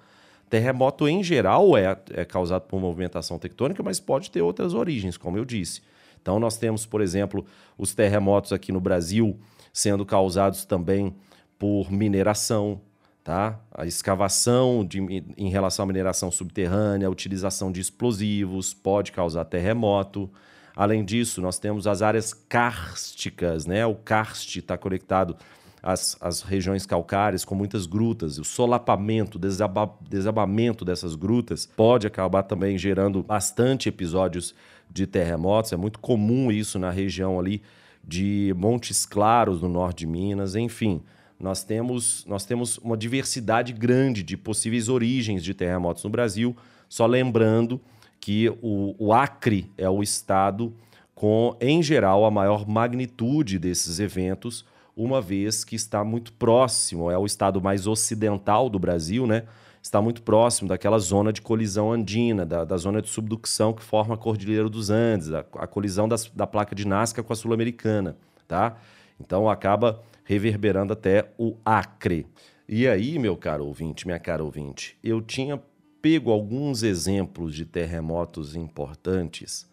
Terremoto, 0.48 1.06
em 1.06 1.22
geral, 1.22 1.76
é, 1.76 1.96
é 2.12 2.24
causado 2.24 2.62
por 2.62 2.80
movimentação 2.80 3.38
tectônica, 3.38 3.82
mas 3.82 4.00
pode 4.00 4.30
ter 4.30 4.42
outras 4.42 4.74
origens, 4.74 5.16
como 5.16 5.36
eu 5.36 5.44
disse. 5.44 5.82
Então, 6.20 6.38
nós 6.38 6.56
temos, 6.56 6.86
por 6.86 7.00
exemplo, 7.00 7.44
os 7.78 7.94
terremotos 7.94 8.52
aqui 8.52 8.72
no 8.72 8.80
Brasil 8.80 9.38
sendo 9.72 10.04
causados 10.04 10.64
também 10.64 11.14
por 11.58 11.90
mineração, 11.90 12.80
tá? 13.22 13.60
A 13.72 13.86
escavação 13.86 14.84
de, 14.84 15.00
em 15.36 15.48
relação 15.48 15.84
à 15.84 15.86
mineração 15.86 16.30
subterrânea, 16.30 17.06
a 17.06 17.10
utilização 17.10 17.70
de 17.70 17.80
explosivos 17.80 18.74
pode 18.74 19.12
causar 19.12 19.44
terremoto. 19.44 20.30
Além 20.74 21.04
disso, 21.04 21.40
nós 21.40 21.58
temos 21.58 21.86
as 21.86 22.02
áreas 22.02 22.32
kársticas, 22.32 23.66
né? 23.66 23.84
O 23.86 23.94
karst 23.94 24.56
está 24.56 24.78
conectado 24.78 25.36
às, 25.82 26.16
às, 26.20 26.42
regiões 26.42 26.86
calcárias 26.86 27.44
com 27.44 27.54
muitas 27.54 27.86
grutas. 27.86 28.38
O 28.38 28.44
solapamento, 28.44 29.38
desaba, 29.38 29.92
desabamento 30.08 30.84
dessas 30.84 31.14
grutas 31.14 31.66
pode 31.66 32.06
acabar 32.06 32.42
também 32.42 32.78
gerando 32.78 33.22
bastante 33.22 33.88
episódios 33.88 34.54
de 34.90 35.06
terremotos. 35.06 35.72
É 35.72 35.76
muito 35.76 35.98
comum 35.98 36.50
isso 36.50 36.78
na 36.78 36.90
região 36.90 37.38
ali 37.38 37.62
de 38.02 38.54
Montes 38.56 39.06
Claros, 39.06 39.62
no 39.62 39.68
norte 39.68 40.00
de 40.00 40.06
Minas, 40.06 40.54
enfim 40.54 41.02
nós 41.40 41.64
temos, 41.64 42.24
nós 42.26 42.44
temos 42.44 42.76
uma 42.78 42.96
diversidade 42.96 43.72
grande 43.72 44.22
de 44.22 44.36
possíveis 44.36 44.90
origens 44.90 45.42
de 45.42 45.54
terremotos 45.54 46.04
no 46.04 46.10
Brasil. 46.10 46.54
Só 46.86 47.06
lembrando 47.06 47.80
que 48.20 48.50
o, 48.60 48.94
o 48.98 49.12
Acre 49.12 49.70
é 49.78 49.88
o 49.88 50.02
estado 50.02 50.74
com, 51.14 51.56
em 51.58 51.82
geral, 51.82 52.26
a 52.26 52.30
maior 52.30 52.68
magnitude 52.68 53.58
desses 53.58 53.98
eventos, 53.98 54.66
uma 54.94 55.20
vez 55.20 55.64
que 55.64 55.74
está 55.74 56.04
muito 56.04 56.32
próximo, 56.34 57.10
é 57.10 57.16
o 57.16 57.24
estado 57.24 57.60
mais 57.60 57.86
ocidental 57.86 58.68
do 58.68 58.78
Brasil, 58.78 59.26
né? 59.26 59.44
Está 59.82 60.00
muito 60.02 60.22
próximo 60.22 60.68
daquela 60.68 60.98
zona 60.98 61.32
de 61.32 61.40
colisão 61.40 61.90
andina, 61.92 62.44
da, 62.44 62.64
da 62.64 62.76
zona 62.76 63.00
de 63.00 63.08
subducção 63.08 63.72
que 63.72 63.82
forma 63.82 64.14
a 64.14 64.18
Cordilheira 64.18 64.68
dos 64.68 64.90
Andes, 64.90 65.32
a, 65.32 65.40
a 65.54 65.66
colisão 65.66 66.06
das, 66.06 66.26
da 66.28 66.46
placa 66.46 66.74
de 66.74 66.86
Nazca 66.86 67.22
com 67.22 67.32
a 67.32 67.36
Sul-Americana, 67.36 68.16
tá? 68.46 68.76
Então 69.18 69.48
acaba 69.48 70.02
reverberando 70.24 70.92
até 70.92 71.30
o 71.38 71.56
Acre. 71.64 72.26
E 72.68 72.86
aí, 72.86 73.18
meu 73.18 73.36
caro 73.36 73.66
ouvinte, 73.66 74.06
minha 74.06 74.18
cara 74.18 74.44
ouvinte, 74.44 74.96
eu 75.02 75.20
tinha 75.20 75.60
pego 76.00 76.30
alguns 76.30 76.82
exemplos 76.82 77.54
de 77.54 77.64
terremotos 77.64 78.54
importantes, 78.54 79.68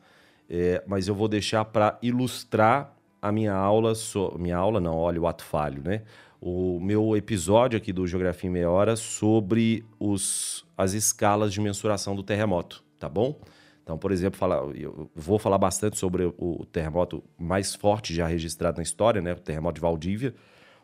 é, 0.50 0.84
mas 0.88 1.08
eu 1.08 1.16
vou 1.16 1.28
deixar 1.28 1.64
para 1.66 1.98
ilustrar 2.02 2.94
a 3.22 3.32
minha 3.32 3.54
aula, 3.54 3.96
so, 3.96 4.36
minha 4.38 4.58
aula 4.58 4.80
não, 4.80 4.96
olha 4.96 5.22
o 5.22 5.28
ato 5.28 5.44
falho, 5.44 5.82
né? 5.84 6.04
O 6.40 6.80
meu 6.80 7.18
episódio 7.18 7.78
aqui 7.78 7.92
do 7.92 8.06
Geografia 8.06 8.50
em 8.50 8.54
Meia 8.54 8.70
Hora 8.70 8.96
sobre 8.96 9.84
os, 10.00 10.66
as 10.78 10.94
escalas 10.94 11.52
de 11.52 11.60
mensuração 11.60 12.16
do 12.16 12.22
terremoto, 12.22 12.84
tá 13.00 13.10
bom? 13.10 13.40
Então, 13.84 13.98
por 13.98 14.12
exemplo, 14.12 14.38
falar, 14.38 14.58
eu 14.76 15.10
vou 15.16 15.40
falar 15.40 15.58
bastante 15.58 15.98
sobre 15.98 16.26
o 16.38 16.66
terremoto 16.72 17.24
mais 17.40 17.74
forte 17.74 18.14
já 18.14 18.28
registrado 18.28 18.78
na 18.78 18.84
história, 18.84 19.22
né? 19.22 19.34
o 19.34 19.40
terremoto 19.40 19.76
de 19.76 19.82
Valdívia, 19.82 20.36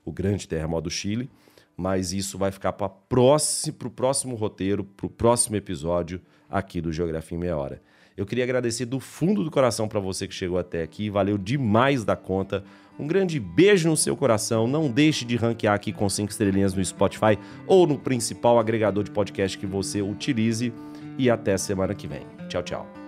o 0.05 0.11
grande 0.11 0.47
terremoto 0.47 0.83
do 0.83 0.89
Chile, 0.89 1.29
mas 1.75 2.13
isso 2.13 2.37
vai 2.37 2.49
ficar 2.49 2.73
para 2.73 2.87
o 2.87 2.89
próximo, 2.89 3.91
próximo 3.91 4.35
roteiro, 4.35 4.83
para 4.83 5.05
o 5.05 5.09
próximo 5.09 5.55
episódio 5.55 6.21
aqui 6.49 6.79
do 6.79 6.93
Geografia 6.93 7.37
em 7.37 7.41
Meia 7.41 7.57
Hora. 7.57 7.81
Eu 8.15 8.25
queria 8.25 8.43
agradecer 8.43 8.85
do 8.85 8.99
fundo 8.99 9.43
do 9.43 9.51
coração 9.51 9.87
para 9.87 9.99
você 9.99 10.27
que 10.27 10.33
chegou 10.33 10.57
até 10.57 10.83
aqui, 10.83 11.09
valeu 11.09 11.37
demais 11.37 12.05
da 12.05 12.15
conta. 12.15 12.63
Um 12.99 13.07
grande 13.07 13.39
beijo 13.39 13.89
no 13.89 13.97
seu 13.97 14.15
coração. 14.15 14.67
Não 14.67 14.89
deixe 14.89 15.25
de 15.25 15.35
ranquear 15.35 15.73
aqui 15.73 15.91
com 15.91 16.07
cinco 16.09 16.31
estrelinhas 16.31 16.73
no 16.73 16.83
Spotify 16.83 17.37
ou 17.65 17.87
no 17.87 17.97
principal 17.97 18.59
agregador 18.59 19.03
de 19.03 19.11
podcast 19.11 19.57
que 19.57 19.65
você 19.65 20.01
utilize. 20.01 20.73
E 21.17 21.29
até 21.29 21.57
semana 21.57 21.93
que 21.93 22.07
vem. 22.07 22.25
Tchau, 22.47 22.63
tchau. 22.63 23.02